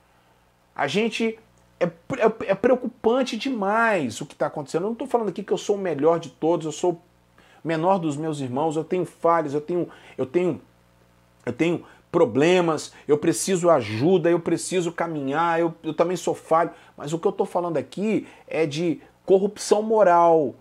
A 0.75 0.87
gente 0.87 1.37
é, 1.79 1.85
é, 1.85 2.51
é 2.51 2.55
preocupante 2.55 3.37
demais 3.37 4.19
o 4.21 4.25
que 4.25 4.33
está 4.33 4.47
acontecendo. 4.47 4.83
Eu 4.83 4.87
não 4.87 4.93
estou 4.93 5.07
falando 5.07 5.29
aqui 5.29 5.43
que 5.43 5.53
eu 5.53 5.57
sou 5.57 5.75
o 5.75 5.79
melhor 5.79 6.19
de 6.19 6.29
todos, 6.29 6.65
eu 6.65 6.71
sou 6.71 7.01
menor 7.63 7.99
dos 7.99 8.17
meus 8.17 8.39
irmãos, 8.39 8.75
eu 8.75 8.83
tenho 8.83 9.05
falhas, 9.05 9.53
eu 9.53 9.61
tenho, 9.61 9.87
eu 10.17 10.25
tenho, 10.25 10.61
eu 11.45 11.53
tenho 11.53 11.85
problemas, 12.11 12.91
eu 13.07 13.17
preciso 13.17 13.69
ajuda, 13.69 14.29
eu 14.29 14.39
preciso 14.39 14.91
caminhar, 14.91 15.59
eu, 15.59 15.73
eu 15.83 15.93
também 15.93 16.17
sou 16.17 16.35
falho. 16.35 16.71
Mas 16.97 17.13
o 17.13 17.19
que 17.19 17.27
eu 17.27 17.31
estou 17.31 17.45
falando 17.45 17.77
aqui 17.77 18.27
é 18.47 18.65
de 18.65 19.01
corrupção 19.25 19.81
moral, 19.81 20.55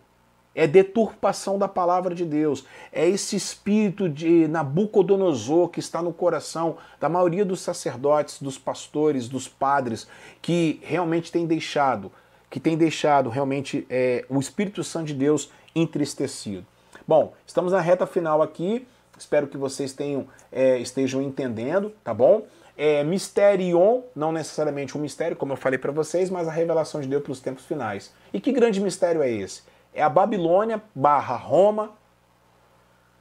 é 0.55 0.66
deturpação 0.66 1.59
da 1.59 1.68
palavra 1.68 2.14
de 2.14 2.24
Deus, 2.24 2.64
é 2.92 3.09
esse 3.09 3.36
espírito 3.36 4.09
de 4.09 4.48
Nabucodonosor 4.48 5.68
que 5.68 5.80
está 5.80 6.03
no 6.03 6.12
coração 6.12 6.76
da 6.98 7.09
maioria 7.09 7.44
dos 7.44 7.61
sacerdotes, 7.61 8.42
dos 8.42 8.59
pastores, 8.59 9.28
dos 9.28 9.46
padres, 9.46 10.09
que 10.42 10.80
realmente 10.82 11.30
tem 11.30 11.46
deixado, 11.46 12.11
que 12.51 12.59
tem 12.59 12.76
deixado 12.76 13.30
realmente 13.30 13.86
é, 13.88 14.24
o 14.28 14.40
Espírito 14.40 14.82
Santo 14.82 15.07
de 15.07 15.14
Deus 15.14 15.51
entristecido. 15.74 16.66
Bom, 17.07 17.32
estamos 17.46 17.72
na 17.72 17.80
reta 17.80 18.07
final 18.07 18.42
aqui. 18.42 18.86
Espero 19.18 19.46
que 19.46 19.57
vocês 19.57 19.92
tenham, 19.92 20.26
é, 20.51 20.78
estejam 20.78 21.20
entendendo, 21.20 21.92
tá 22.03 22.14
bom? 22.14 22.46
É, 22.76 23.05
misterion, 23.05 24.01
não 24.16 24.32
necessariamente 24.32 24.96
um 24.96 25.01
mistério, 25.01 25.36
como 25.36 25.53
eu 25.53 25.57
falei 25.57 25.78
para 25.78 25.92
vocês, 25.92 26.30
mas 26.30 26.48
a 26.48 26.51
revelação 26.51 27.01
de 27.01 27.07
Deus 27.07 27.22
para 27.22 27.32
os 27.32 27.40
tempos 27.40 27.66
finais. 27.66 28.14
E 28.32 28.40
que 28.40 28.51
grande 28.51 28.80
mistério 28.80 29.22
é 29.22 29.30
esse? 29.30 29.62
É 29.95 30.03
a 30.03 30.09
Babilônia 30.09 30.82
barra 30.95 31.36
Roma, 31.36 31.93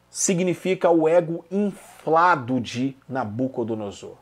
significa 0.10 0.90
o 0.90 1.08
ego 1.08 1.46
inflado 1.52 2.60
de 2.60 2.96
Nabucodonosor. 3.08 4.16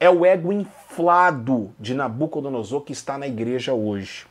É 0.00 0.08
o 0.08 0.24
ego 0.24 0.52
inflado 0.52 1.74
de 1.78 1.94
Nabucodonosor 1.94 2.82
que 2.82 2.92
está 2.92 3.18
na 3.18 3.26
igreja 3.26 3.74
hoje. 3.74 4.26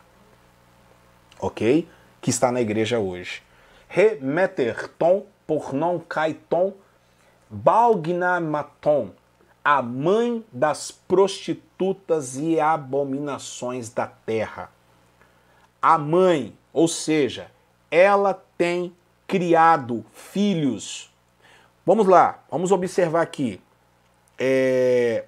Ok? 1.40 1.88
Que 2.22 2.30
está 2.30 2.52
na 2.52 2.62
igreja 2.62 3.00
hoje 3.00 3.48
remeterton, 3.88 5.26
por 5.46 5.74
não 5.74 6.00
caiton, 6.00 6.74
balgnamaton, 7.50 9.12
a 9.64 9.82
mãe 9.82 10.46
das 10.52 10.92
prostitutas 10.92 12.38
e 12.38 12.60
abominações 12.60 13.90
da 13.90 14.08
terra. 14.08 14.70
A 15.82 15.98
mãe, 15.98 16.54
ou 16.78 16.88
seja, 16.88 17.48
ela 17.90 18.40
tem 18.56 18.96
criado 19.26 20.06
filhos. 20.14 21.12
Vamos 21.84 22.06
lá, 22.06 22.44
vamos 22.52 22.72
observar 22.72 23.24
aqui. 23.24 23.60
É... 24.38 25.24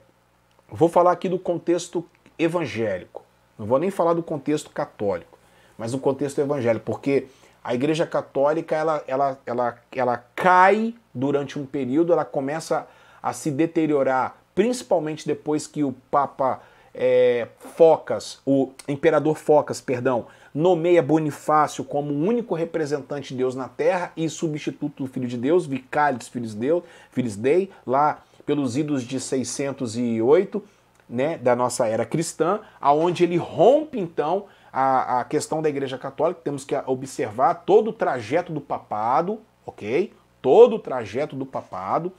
Vou 0.69 0.87
falar 0.87 1.11
aqui 1.11 1.27
do 1.27 1.39
contexto 1.39 2.07
evangélico. 2.37 3.23
Não 3.57 3.65
vou 3.65 3.79
nem 3.79 3.89
falar 3.89 4.13
do 4.13 4.21
contexto 4.21 4.69
católico, 4.69 5.39
mas 5.75 5.91
do 5.91 5.97
contexto 5.97 6.39
evangélico, 6.39 6.85
porque 6.85 7.25
a 7.63 7.73
Igreja 7.73 8.05
Católica 8.05 8.75
ela, 8.75 9.03
ela, 9.07 9.39
ela, 9.43 9.79
ela 9.91 10.17
cai 10.35 10.93
durante 11.11 11.57
um 11.57 11.65
período, 11.65 12.13
ela 12.13 12.25
começa 12.25 12.87
a 13.23 13.33
se 13.33 13.49
deteriorar 13.49 14.37
principalmente 14.53 15.25
depois 15.25 15.65
que 15.65 15.83
o 15.83 15.93
Papa 16.11 16.61
é, 16.93 17.47
Focas, 17.75 18.39
o 18.45 18.71
imperador 18.87 19.35
Focas, 19.35 19.79
perdão, 19.81 20.27
nomeia 20.53 21.01
Bonifácio 21.01 21.83
como 21.83 22.11
o 22.11 22.25
único 22.25 22.55
representante 22.55 23.29
de 23.29 23.37
Deus 23.37 23.55
na 23.55 23.67
Terra 23.67 24.11
e 24.17 24.27
substituto 24.29 25.03
do 25.03 25.09
Filho 25.09 25.27
de 25.27 25.37
Deus, 25.37 25.65
vicário 25.65 26.17
dos 26.17 26.27
Filhos 26.27 26.53
de 26.53 26.59
Deus, 26.59 26.83
Filhos 27.11 27.35
Dei, 27.35 27.69
lá 27.85 28.23
pelos 28.45 28.75
idos 28.75 29.03
de 29.03 29.19
608, 29.19 30.63
né, 31.07 31.37
da 31.37 31.55
nossa 31.55 31.87
era 31.87 32.05
cristã, 32.05 32.59
aonde 32.79 33.23
ele 33.23 33.37
rompe 33.37 33.99
então 33.99 34.45
a, 34.71 35.19
a 35.19 35.23
questão 35.23 35.61
da 35.61 35.69
Igreja 35.69 35.97
Católica, 35.97 36.41
temos 36.43 36.63
que 36.63 36.75
observar 36.85 37.53
todo 37.65 37.89
o 37.89 37.93
trajeto 37.93 38.51
do 38.51 38.61
papado, 38.61 39.39
ok? 39.65 40.13
Todo 40.41 40.75
o 40.75 40.79
trajeto 40.79 41.35
do 41.35 41.45
papado. 41.45 42.11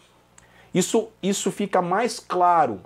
Isso, 0.75 1.09
isso 1.23 1.51
fica 1.51 1.81
mais 1.81 2.19
claro 2.21 2.81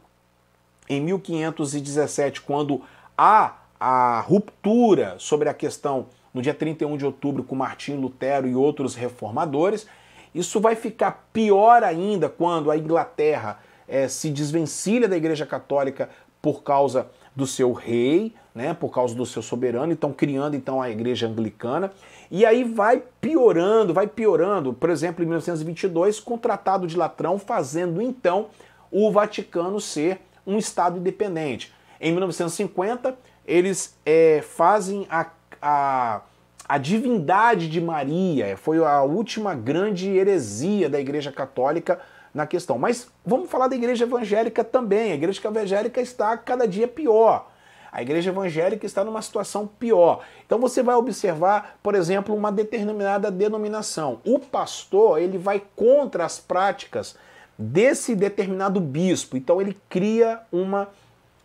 em 0.88 1.00
1517, 1.00 2.40
quando 2.40 2.82
há 3.16 3.58
a 3.78 4.20
ruptura 4.20 5.16
sobre 5.18 5.48
a 5.48 5.54
questão 5.54 6.06
no 6.32 6.42
dia 6.42 6.54
31 6.54 6.96
de 6.96 7.06
outubro 7.06 7.44
com 7.44 7.54
Martim 7.54 7.94
Lutero 7.94 8.46
e 8.48 8.54
outros 8.54 8.94
reformadores. 8.94 9.86
Isso 10.34 10.60
vai 10.60 10.74
ficar 10.74 11.28
pior 11.32 11.84
ainda 11.84 12.28
quando 12.28 12.70
a 12.70 12.76
Inglaterra 12.76 13.60
é, 13.86 14.08
se 14.08 14.30
desvencilha 14.30 15.08
da 15.08 15.16
Igreja 15.16 15.46
Católica 15.46 16.08
por 16.42 16.62
causa 16.62 17.08
do 17.34 17.46
seu 17.46 17.72
rei, 17.72 18.34
né, 18.54 18.74
por 18.74 18.90
causa 18.90 19.14
do 19.14 19.26
seu 19.26 19.42
soberano, 19.42 19.92
então 19.92 20.12
criando 20.12 20.54
então 20.54 20.80
a 20.80 20.88
igreja 20.88 21.26
anglicana. 21.26 21.92
E 22.30 22.46
aí 22.46 22.62
vai 22.62 23.02
piorando, 23.20 23.92
vai 23.92 24.06
piorando. 24.06 24.72
Por 24.72 24.90
exemplo, 24.90 25.24
em 25.24 25.26
1922, 25.26 26.20
com 26.20 26.34
o 26.34 26.38
Tratado 26.38 26.86
de 26.86 26.96
Latrão, 26.96 27.38
fazendo 27.38 28.00
então 28.00 28.46
o 28.90 29.10
Vaticano 29.10 29.80
ser 29.80 30.20
um 30.46 30.58
Estado 30.58 30.98
independente. 30.98 31.72
Em 32.00 32.12
1950, 32.12 33.16
eles 33.46 33.98
é, 34.04 34.42
fazem 34.42 35.06
a, 35.10 35.26
a, 35.60 36.20
a 36.68 36.78
divindade 36.78 37.68
de 37.68 37.80
Maria, 37.80 38.56
foi 38.56 38.78
a 38.84 39.02
última 39.02 39.54
grande 39.54 40.08
heresia 40.08 40.88
da 40.88 41.00
Igreja 41.00 41.32
Católica 41.32 42.00
na 42.34 42.46
questão. 42.46 42.76
Mas 42.76 43.08
vamos 43.24 43.48
falar 43.48 43.68
da 43.68 43.76
igreja 43.76 44.04
evangélica 44.04 44.64
também. 44.64 45.12
A 45.12 45.14
igreja 45.14 45.40
evangélica 45.46 46.00
está 46.00 46.36
cada 46.36 46.66
dia 46.66 46.88
pior. 46.88 47.48
A 47.92 48.02
igreja 48.02 48.30
evangélica 48.30 48.84
está 48.84 49.04
numa 49.04 49.22
situação 49.22 49.68
pior. 49.68 50.24
Então 50.44 50.58
você 50.58 50.82
vai 50.82 50.96
observar, 50.96 51.78
por 51.80 51.94
exemplo, 51.94 52.34
uma 52.34 52.50
determinada 52.50 53.30
denominação. 53.30 54.20
O 54.26 54.40
pastor, 54.40 55.20
ele 55.20 55.38
vai 55.38 55.62
contra 55.76 56.24
as 56.24 56.40
práticas 56.40 57.16
desse 57.58 58.14
determinado 58.14 58.80
bispo. 58.80 59.36
Então 59.36 59.60
ele 59.60 59.76
cria 59.88 60.40
uma 60.52 60.88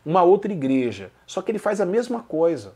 uma 0.05 0.23
outra 0.23 0.51
igreja. 0.51 1.11
Só 1.25 1.41
que 1.41 1.51
ele 1.51 1.59
faz 1.59 1.79
a 1.79 1.85
mesma 1.85 2.21
coisa. 2.21 2.73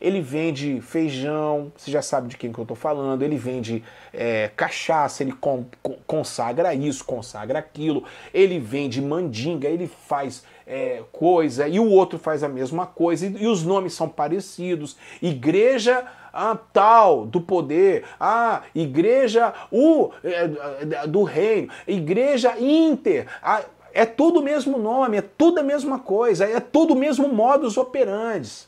Ele 0.00 0.20
vende 0.20 0.80
feijão, 0.80 1.72
você 1.76 1.90
já 1.90 2.02
sabe 2.02 2.28
de 2.28 2.36
quem 2.36 2.52
que 2.52 2.58
eu 2.58 2.62
estou 2.62 2.76
falando, 2.76 3.22
ele 3.22 3.36
vende 3.36 3.82
é, 4.12 4.50
cachaça, 4.56 5.22
ele 5.22 5.32
com, 5.32 5.64
consagra 6.06 6.74
isso, 6.74 7.04
consagra 7.04 7.58
aquilo, 7.58 8.04
ele 8.32 8.58
vende 8.58 9.00
mandinga, 9.00 9.68
ele 9.68 9.86
faz 9.86 10.44
é, 10.66 11.02
coisa, 11.12 11.68
e 11.68 11.78
o 11.78 11.88
outro 11.88 12.18
faz 12.18 12.42
a 12.42 12.48
mesma 12.48 12.86
coisa, 12.86 13.26
e, 13.26 13.42
e 13.42 13.46
os 13.46 13.64
nomes 13.64 13.94
são 13.94 14.08
parecidos. 14.08 14.96
Igreja 15.20 16.06
ah, 16.34 16.58
tal 16.72 17.24
do 17.24 17.40
poder, 17.40 18.04
ah, 18.18 18.62
igreja 18.74 19.54
o, 19.70 20.10
é, 20.24 21.06
do 21.06 21.22
reino, 21.22 21.68
igreja 21.86 22.58
inter. 22.58 23.26
Ah, 23.40 23.62
é 23.92 24.04
tudo 24.04 24.40
o 24.40 24.42
mesmo 24.42 24.76
nome, 24.76 25.18
é 25.18 25.22
tudo 25.22 25.60
a 25.60 25.62
mesma 25.62 26.00
coisa, 26.00 26.44
é 26.44 26.58
tudo 26.58 26.94
o 26.94 26.96
mesmo 26.96 27.28
modus 27.28 27.76
operandi. 27.76 28.66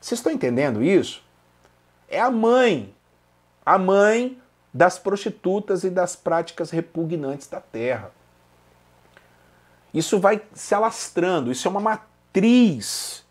Vocês 0.00 0.18
estão 0.18 0.32
entendendo 0.32 0.82
isso? 0.82 1.22
É 2.08 2.20
a 2.20 2.30
mãe, 2.30 2.94
a 3.64 3.78
mãe 3.78 4.40
das 4.72 4.98
prostitutas 4.98 5.84
e 5.84 5.90
das 5.90 6.16
práticas 6.16 6.70
repugnantes 6.70 7.48
da 7.48 7.60
terra. 7.60 8.10
Isso 9.92 10.18
vai 10.18 10.40
se 10.54 10.74
alastrando, 10.74 11.50
isso 11.50 11.66
é 11.66 11.70
uma 11.70 11.80
matriz. 11.80 13.24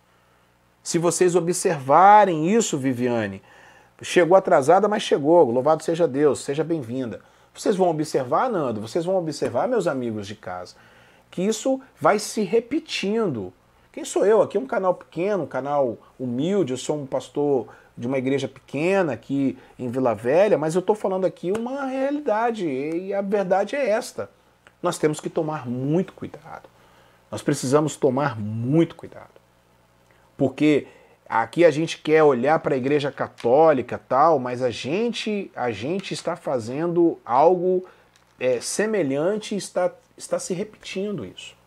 Se 0.83 0.97
vocês 0.97 1.35
observarem 1.35 2.49
isso, 2.53 2.77
Viviane, 2.77 3.41
chegou 4.01 4.35
atrasada, 4.37 4.87
mas 4.87 5.03
chegou. 5.03 5.49
Louvado 5.49 5.83
seja 5.83 6.07
Deus, 6.07 6.39
seja 6.39 6.63
bem-vinda. 6.63 7.21
Vocês 7.53 7.75
vão 7.75 7.89
observar, 7.89 8.49
Nando, 8.49 8.81
vocês 8.81 9.05
vão 9.05 9.17
observar, 9.17 9.67
meus 9.67 9.87
amigos 9.87 10.27
de 10.27 10.35
casa, 10.35 10.75
que 11.31 11.41
isso 11.41 11.81
vai 11.99 12.19
se 12.19 12.41
repetindo. 12.41 13.53
Quem 13.91 14.05
sou 14.05 14.25
eu? 14.25 14.41
Aqui 14.41 14.55
é 14.55 14.59
um 14.59 14.67
canal 14.67 14.93
pequeno, 14.93 15.43
um 15.43 15.47
canal 15.47 15.97
humilde, 16.19 16.73
eu 16.73 16.77
sou 16.77 17.01
um 17.01 17.05
pastor 17.05 17.67
de 17.97 18.07
uma 18.07 18.17
igreja 18.17 18.47
pequena 18.47 19.13
aqui 19.13 19.57
em 19.77 19.89
Vila 19.89 20.13
Velha, 20.13 20.57
mas 20.57 20.75
eu 20.75 20.79
estou 20.79 20.95
falando 20.95 21.25
aqui 21.25 21.51
uma 21.51 21.85
realidade 21.85 22.67
e 22.67 23.13
a 23.13 23.21
verdade 23.21 23.75
é 23.75 23.89
esta. 23.89 24.29
Nós 24.81 24.97
temos 24.97 25.19
que 25.19 25.29
tomar 25.29 25.67
muito 25.67 26.13
cuidado. 26.13 26.69
Nós 27.31 27.41
precisamos 27.41 27.95
tomar 27.95 28.39
muito 28.39 28.95
cuidado. 28.95 29.39
Porque 30.37 30.87
aqui 31.27 31.65
a 31.65 31.71
gente 31.71 31.97
quer 31.97 32.23
olhar 32.23 32.59
para 32.59 32.75
a 32.75 32.77
igreja 32.77 33.11
católica 33.11 33.99
tal, 34.07 34.39
mas 34.39 34.61
a 34.61 34.69
gente, 34.69 35.51
a 35.55 35.71
gente 35.71 36.13
está 36.13 36.35
fazendo 36.35 37.19
algo 37.25 37.85
é, 38.39 38.61
semelhante 38.61 39.55
e 39.55 39.57
está, 39.57 39.91
está 40.15 40.39
se 40.39 40.53
repetindo 40.53 41.25
isso. 41.25 41.58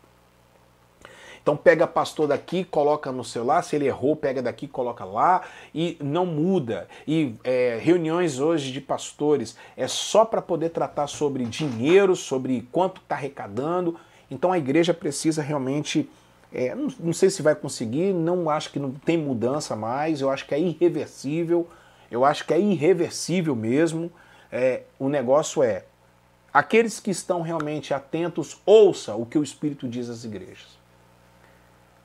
Então 1.43 1.57
pega 1.57 1.89
pastor 1.89 2.29
daqui, 2.29 2.63
coloca 2.65 3.11
no 3.11 3.25
celular, 3.25 3.63
se 3.63 3.75
ele 3.75 3.87
errou, 3.87 4.15
pega 4.15 4.41
daqui, 4.41 4.69
coloca 4.69 5.05
lá 5.05 5.43
e 5.75 5.97
não 6.01 6.25
muda. 6.25 6.87
E 7.07 7.35
é, 7.43 7.81
reuniões 7.83 8.39
hoje 8.39 8.71
de 8.71 8.81
pastores 8.81 9.57
é 9.77 9.89
só 9.89 10.25
para 10.25 10.41
poder 10.41 10.71
tratar 10.71 11.09
sobre 11.09 11.45
dinheiro, 11.45 12.15
sobre 12.15 12.69
quanto 12.71 13.01
está 13.01 13.17
arrecadando. 13.17 13.99
Então 14.31 14.53
a 14.53 14.59
igreja 14.59 14.95
precisa 14.95 15.43
realmente, 15.43 16.09
é, 16.53 16.77
não, 16.77 16.89
não 17.01 17.13
sei 17.13 17.29
se 17.29 17.43
vai 17.43 17.57
conseguir, 17.57 18.13
não 18.15 18.49
acho 18.49 18.71
que 18.71 18.79
não 18.79 18.93
tem 18.93 19.19
mudança 19.19 19.75
mais, 19.75 20.21
eu 20.21 20.31
acho 20.31 20.47
que 20.47 20.55
é 20.55 20.61
irreversível, 20.61 21.67
eu 22.09 22.25
acho 22.25 22.47
que 22.47 22.55
é 22.55 22.61
irreversível 22.61 23.57
mesmo. 23.57 24.13
É, 24.51 24.83
o 24.97 25.09
negócio 25.09 25.61
é, 25.61 25.87
aqueles 26.55 27.01
que 27.01 27.11
estão 27.11 27.43
realmente 27.43 27.93
atentos, 27.93 28.61
ouça 28.65 29.17
o 29.17 29.27
que 29.27 29.39
o 29.39 29.43
Espírito 29.43 29.89
diz 29.89 30.09
às 30.09 30.23
igrejas. 30.23 30.82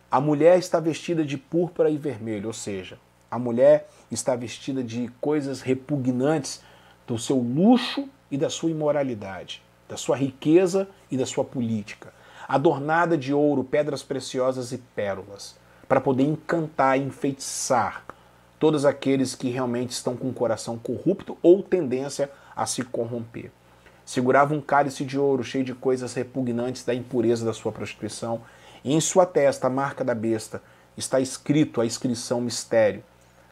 A 0.09 0.21
mulher 0.21 0.57
está 0.57 0.79
vestida 0.79 1.25
de 1.25 1.37
púrpura 1.37 1.89
e 1.89 1.97
vermelho, 1.97 2.47
ou 2.47 2.53
seja, 2.53 2.97
a 3.29 3.37
mulher 3.37 3.89
está 4.09 4.37
vestida 4.37 4.81
de 4.81 5.11
coisas 5.19 5.59
repugnantes 5.59 6.61
do 7.05 7.19
seu 7.19 7.37
luxo 7.37 8.07
e 8.31 8.37
da 8.37 8.49
sua 8.49 8.71
imoralidade, 8.71 9.61
da 9.87 9.97
sua 9.97 10.15
riqueza 10.15 10.87
e 11.11 11.17
da 11.17 11.25
sua 11.25 11.43
política, 11.43 12.13
adornada 12.47 13.17
de 13.17 13.33
ouro, 13.33 13.65
pedras 13.65 14.01
preciosas 14.01 14.71
e 14.71 14.77
pérolas, 14.77 15.57
para 15.89 15.99
poder 15.99 16.23
encantar 16.23 16.97
e 16.97 17.03
enfeitiçar 17.03 18.05
todos 18.57 18.85
aqueles 18.85 19.35
que 19.35 19.49
realmente 19.49 19.91
estão 19.91 20.15
com 20.15 20.29
o 20.29 20.33
coração 20.33 20.77
corrupto 20.77 21.37
ou 21.41 21.61
tendência 21.61 22.31
a 22.55 22.65
se 22.65 22.81
corromper. 22.81 23.51
Segurava 24.05 24.53
um 24.53 24.61
cálice 24.61 25.03
de 25.03 25.19
ouro 25.19 25.43
cheio 25.43 25.65
de 25.65 25.73
coisas 25.73 26.13
repugnantes 26.13 26.85
da 26.85 26.95
impureza 26.95 27.45
da 27.45 27.51
sua 27.51 27.73
prostituição 27.73 28.41
e 28.87 28.93
em 28.93 29.01
sua 29.01 29.25
testa, 29.25 29.67
a 29.67 29.69
marca 29.69 30.01
da 30.01 30.15
besta, 30.15 30.61
está 30.95 31.19
escrito 31.19 31.81
a 31.81 31.85
inscrição 31.85 32.39
mistério. 32.39 33.03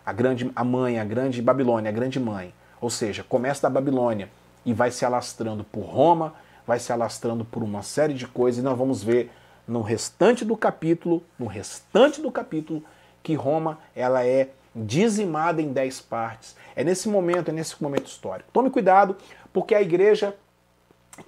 A 0.05 0.13
grande 0.13 0.49
a 0.55 0.63
mãe, 0.63 0.97
a 0.97 1.03
grande 1.03 1.41
Babilônia, 1.41 1.89
a 1.89 1.91
grande 1.91 2.21
mãe. 2.21 2.53
Ou 2.79 2.89
seja, 2.89 3.21
começa 3.21 3.63
da 3.63 3.69
Babilônia 3.69 4.29
e 4.65 4.73
vai 4.73 4.91
se 4.91 5.03
alastrando 5.03 5.65
por 5.65 5.81
Roma, 5.81 6.35
vai 6.65 6.79
se 6.79 6.93
alastrando 6.93 7.43
por 7.43 7.63
uma 7.63 7.83
série 7.83 8.13
de 8.13 8.25
coisas, 8.25 8.61
e 8.61 8.63
nós 8.63 8.77
vamos 8.77 9.03
ver 9.03 9.29
no 9.67 9.81
restante 9.81 10.45
do 10.45 10.55
capítulo, 10.55 11.21
no 11.37 11.47
restante 11.47 12.21
do 12.21 12.31
capítulo, 12.31 12.81
que 13.21 13.33
Roma 13.33 13.77
ela 13.93 14.25
é 14.25 14.51
dizimada 14.73 15.61
em 15.61 15.73
dez 15.73 15.99
partes. 15.99 16.55
É 16.77 16.81
nesse 16.81 17.09
momento, 17.09 17.49
é 17.49 17.51
nesse 17.51 17.83
momento 17.83 18.07
histórico. 18.07 18.49
Tome 18.53 18.69
cuidado, 18.69 19.17
porque 19.51 19.75
a 19.75 19.81
igreja 19.81 20.33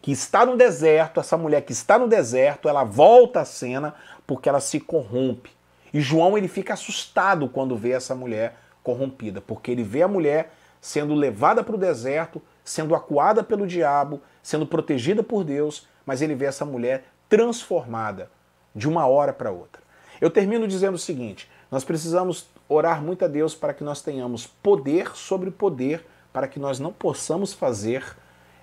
que 0.01 0.11
está 0.11 0.45
no 0.45 0.57
deserto, 0.57 1.19
essa 1.19 1.37
mulher 1.37 1.61
que 1.61 1.71
está 1.71 1.97
no 1.97 2.07
deserto, 2.07 2.67
ela 2.67 2.83
volta 2.83 3.41
à 3.41 3.45
cena 3.45 3.95
porque 4.25 4.49
ela 4.49 4.59
se 4.59 4.79
corrompe. 4.79 5.51
E 5.93 6.01
João 6.01 6.37
ele 6.37 6.47
fica 6.47 6.73
assustado 6.73 7.47
quando 7.47 7.77
vê 7.77 7.91
essa 7.91 8.13
mulher 8.13 8.55
corrompida, 8.83 9.41
porque 9.41 9.71
ele 9.71 9.83
vê 9.83 10.01
a 10.01 10.07
mulher 10.07 10.53
sendo 10.81 11.15
levada 11.15 11.63
para 11.63 11.75
o 11.75 11.79
deserto, 11.79 12.41
sendo 12.63 12.95
acuada 12.95 13.43
pelo 13.43 13.65
diabo, 13.65 14.21
sendo 14.43 14.65
protegida 14.65 15.23
por 15.23 15.43
Deus, 15.43 15.87
mas 16.05 16.21
ele 16.21 16.35
vê 16.35 16.45
essa 16.45 16.65
mulher 16.65 17.05
transformada 17.29 18.29
de 18.75 18.87
uma 18.87 19.07
hora 19.07 19.33
para 19.33 19.51
outra. 19.51 19.81
Eu 20.19 20.29
termino 20.29 20.67
dizendo 20.67 20.95
o 20.95 20.99
seguinte: 20.99 21.49
nós 21.71 21.83
precisamos 21.83 22.47
orar 22.69 23.01
muito 23.01 23.25
a 23.25 23.27
Deus 23.27 23.55
para 23.55 23.73
que 23.73 23.83
nós 23.83 24.01
tenhamos 24.01 24.47
poder 24.47 25.15
sobre 25.15 25.51
poder, 25.51 26.05
para 26.31 26.47
que 26.47 26.59
nós 26.59 26.79
não 26.79 26.91
possamos 26.91 27.53
fazer 27.53 28.03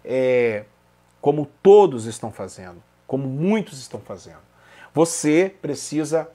é, 0.05 0.65
como 1.25 1.49
todos 1.63 2.05
estão 2.05 2.31
fazendo, 2.31 2.83
como 3.07 3.27
muitos 3.27 3.79
estão 3.79 3.99
fazendo. 3.99 4.43
Você 4.93 5.55
precisa 5.63 6.29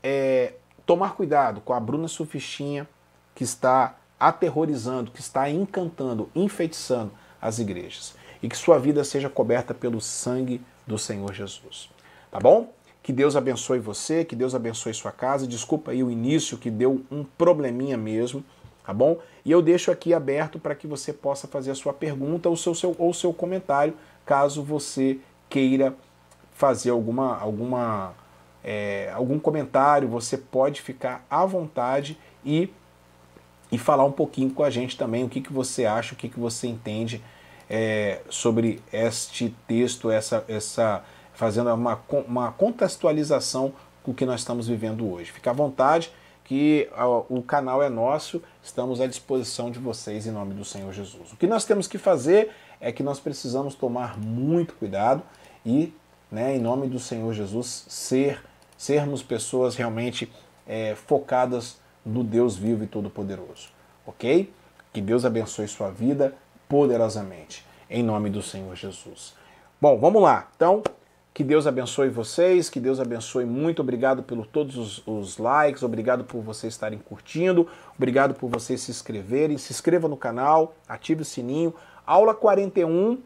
é, 0.00 0.52
tomar 0.86 1.16
cuidado 1.16 1.60
com 1.60 1.72
a 1.72 1.80
Bruna 1.80 2.06
Sufistinha 2.06 2.88
que 3.34 3.42
está 3.42 3.96
aterrorizando, 4.20 5.10
que 5.10 5.20
está 5.20 5.50
encantando, 5.50 6.30
enfeitiçando 6.36 7.10
as 7.40 7.58
igrejas. 7.58 8.14
E 8.40 8.48
que 8.48 8.56
sua 8.56 8.78
vida 8.78 9.02
seja 9.02 9.28
coberta 9.28 9.74
pelo 9.74 10.00
sangue 10.00 10.60
do 10.86 10.96
Senhor 10.96 11.32
Jesus. 11.32 11.90
Tá 12.30 12.38
bom? 12.38 12.72
Que 13.02 13.12
Deus 13.12 13.34
abençoe 13.34 13.80
você, 13.80 14.24
que 14.24 14.36
Deus 14.36 14.54
abençoe 14.54 14.94
sua 14.94 15.10
casa. 15.10 15.48
Desculpa 15.48 15.90
aí 15.90 16.04
o 16.04 16.12
início 16.12 16.56
que 16.56 16.70
deu 16.70 17.04
um 17.10 17.24
probleminha 17.24 17.96
mesmo, 17.96 18.44
tá 18.86 18.94
bom? 18.94 19.18
E 19.44 19.50
eu 19.50 19.60
deixo 19.60 19.90
aqui 19.90 20.14
aberto 20.14 20.60
para 20.60 20.76
que 20.76 20.86
você 20.86 21.12
possa 21.12 21.48
fazer 21.48 21.72
a 21.72 21.74
sua 21.74 21.92
pergunta 21.92 22.48
ou 22.48 22.56
seu, 22.56 22.72
seu, 22.72 22.94
ou 22.96 23.12
seu 23.12 23.34
comentário, 23.34 23.94
caso 24.24 24.62
você 24.62 25.18
queira 25.48 25.94
fazer 26.54 26.90
alguma, 26.90 27.38
alguma, 27.38 28.14
é, 28.62 29.10
algum 29.14 29.38
comentário, 29.38 30.08
você 30.08 30.36
pode 30.36 30.80
ficar 30.80 31.24
à 31.28 31.44
vontade 31.44 32.18
e, 32.44 32.70
e 33.70 33.78
falar 33.78 34.04
um 34.04 34.12
pouquinho 34.12 34.50
com 34.50 34.62
a 34.62 34.70
gente 34.70 34.96
também 34.96 35.24
o 35.24 35.28
que, 35.28 35.40
que 35.40 35.52
você 35.52 35.84
acha, 35.84 36.14
o 36.14 36.16
que, 36.16 36.28
que 36.28 36.38
você 36.38 36.66
entende 36.66 37.22
é, 37.68 38.20
sobre 38.28 38.80
este 38.92 39.54
texto, 39.66 40.10
essa, 40.10 40.44
essa 40.46 41.02
fazendo 41.32 41.72
uma, 41.74 42.00
uma 42.28 42.52
contextualização 42.52 43.72
com 44.02 44.10
o 44.12 44.14
que 44.14 44.26
nós 44.26 44.40
estamos 44.40 44.68
vivendo 44.68 45.10
hoje. 45.10 45.32
Fique 45.32 45.48
à 45.48 45.52
vontade 45.52 46.12
que 46.44 46.88
o 47.28 47.42
canal 47.42 47.82
é 47.82 47.88
nosso, 47.88 48.42
estamos 48.62 49.00
à 49.00 49.06
disposição 49.06 49.70
de 49.70 49.78
vocês 49.78 50.26
em 50.26 50.30
nome 50.30 50.54
do 50.54 50.64
Senhor 50.64 50.92
Jesus. 50.92 51.32
O 51.32 51.36
que 51.36 51.46
nós 51.46 51.64
temos 51.64 51.86
que 51.86 51.98
fazer 51.98 52.50
é 52.80 52.90
que 52.90 53.02
nós 53.02 53.20
precisamos 53.20 53.74
tomar 53.74 54.18
muito 54.18 54.74
cuidado 54.74 55.22
e, 55.64 55.94
né, 56.30 56.56
em 56.56 56.58
nome 56.58 56.88
do 56.88 56.98
Senhor 56.98 57.32
Jesus, 57.32 57.86
ser, 57.88 58.42
sermos 58.76 59.22
pessoas 59.22 59.76
realmente 59.76 60.30
é, 60.66 60.94
focadas 60.94 61.80
no 62.04 62.24
Deus 62.24 62.56
vivo 62.56 62.82
e 62.82 62.86
todo-poderoso. 62.86 63.68
Ok? 64.04 64.52
Que 64.92 65.00
Deus 65.00 65.24
abençoe 65.24 65.68
sua 65.68 65.90
vida 65.90 66.34
poderosamente, 66.68 67.64
em 67.88 68.02
nome 68.02 68.30
do 68.30 68.42
Senhor 68.42 68.74
Jesus. 68.74 69.34
Bom, 69.80 69.98
vamos 69.98 70.22
lá. 70.22 70.50
Então, 70.56 70.82
que 71.34 71.42
Deus 71.42 71.66
abençoe 71.66 72.10
vocês, 72.10 72.68
que 72.68 72.78
Deus 72.78 73.00
abençoe. 73.00 73.46
Muito 73.46 73.80
obrigado 73.80 74.22
por 74.22 74.46
todos 74.46 74.76
os, 74.76 75.02
os, 75.06 75.38
likes, 75.38 75.82
obrigado 75.82 76.24
por 76.24 76.42
vocês 76.42 76.74
estarem 76.74 76.98
curtindo, 76.98 77.66
obrigado 77.96 78.34
por 78.34 78.50
vocês 78.50 78.82
se 78.82 78.90
inscreverem. 78.90 79.56
Se 79.56 79.72
inscreva 79.72 80.08
no 80.08 80.16
canal, 80.16 80.74
ative 80.86 81.22
o 81.22 81.24
sininho. 81.24 81.74
Aula 82.06 82.34
41, 82.34 83.18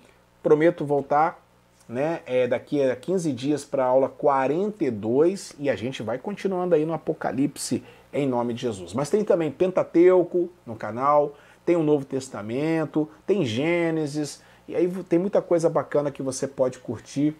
prometo 0.43 0.85
voltar 0.85 1.43
né, 1.89 2.21
é, 2.27 2.47
daqui 2.47 2.83
a 2.83 2.95
15 2.95 3.33
dias 3.33 3.65
para 3.65 3.85
a 3.85 3.89
aula 3.89 4.09
42 4.09 5.55
e 5.59 5.69
a 5.69 5.77
gente 5.77 6.03
vai 6.03 6.19
continuando 6.19 6.75
aí 6.75 6.85
no 6.85 6.93
Apocalipse 6.93 7.83
em 8.13 8.27
nome 8.27 8.55
de 8.55 8.63
Jesus. 8.63 8.95
Mas 8.95 9.11
tem 9.11 9.25
também 9.25 9.51
Pentateuco 9.51 10.49
no 10.65 10.77
canal, 10.77 11.35
tem 11.65 11.75
o 11.75 11.83
Novo 11.83 12.05
Testamento, 12.05 13.09
tem 13.27 13.45
Gênesis, 13.45 14.43
e 14.69 14.75
aí 14.75 14.89
tem 15.09 15.19
muita 15.19 15.43
coisa 15.43 15.69
bacana 15.69 16.11
que 16.11 16.23
você 16.23 16.47
pode 16.47 16.79
curtir 16.79 17.37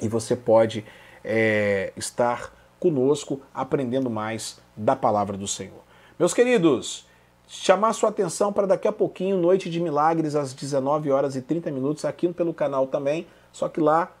e 0.00 0.08
você 0.08 0.36
pode 0.36 0.84
é, 1.24 1.92
estar 1.96 2.52
conosco 2.78 3.40
aprendendo 3.52 4.08
mais 4.08 4.60
da 4.76 4.94
palavra 4.94 5.36
do 5.36 5.46
Senhor. 5.46 5.82
Meus 6.18 6.32
queridos, 6.32 7.06
chamar 7.46 7.92
sua 7.92 8.10
atenção 8.10 8.52
para 8.52 8.66
daqui 8.66 8.86
a 8.86 8.92
pouquinho, 8.92 9.36
Noite 9.36 9.70
de 9.70 9.80
Milagres, 9.80 10.34
às 10.34 10.52
19 10.52 11.10
horas 11.10 11.36
e 11.36 11.42
30 11.42 11.70
minutos, 11.70 12.04
aqui 12.04 12.28
pelo 12.32 12.54
canal 12.54 12.86
também, 12.86 13.26
só 13.52 13.68
que 13.68 13.80
lá 13.80 14.12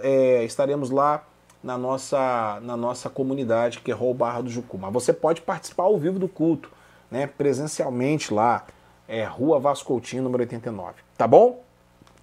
é, 0.00 0.44
estaremos 0.44 0.90
lá 0.90 1.24
na 1.62 1.76
nossa, 1.76 2.60
na 2.62 2.76
nossa 2.76 3.10
comunidade, 3.10 3.80
que 3.80 3.90
é 3.90 3.94
Rol 3.94 4.14
Barra 4.14 4.42
do 4.42 4.50
Jucu. 4.50 4.78
Mas 4.78 4.92
você 4.92 5.12
pode 5.12 5.40
participar 5.40 5.84
ao 5.84 5.98
vivo 5.98 6.18
do 6.18 6.28
culto, 6.28 6.70
né, 7.10 7.26
presencialmente 7.26 8.32
lá, 8.32 8.66
é 9.08 9.24
Rua 9.24 9.58
Vasco 9.58 9.86
Coutinho, 9.86 10.22
número 10.22 10.42
89. 10.42 10.94
Tá 11.16 11.26
bom? 11.26 11.62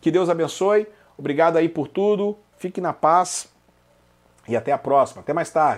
Que 0.01 0.11
Deus 0.11 0.29
abençoe. 0.29 0.87
Obrigado 1.17 1.57
aí 1.57 1.69
por 1.69 1.87
tudo. 1.87 2.37
Fique 2.63 2.79
na 2.79 2.93
paz 2.93 3.49
e 4.47 4.55
até 4.55 4.71
a 4.71 4.77
próxima. 4.77 5.19
Até 5.19 5.33
mais 5.33 5.49
tarde. 5.49 5.71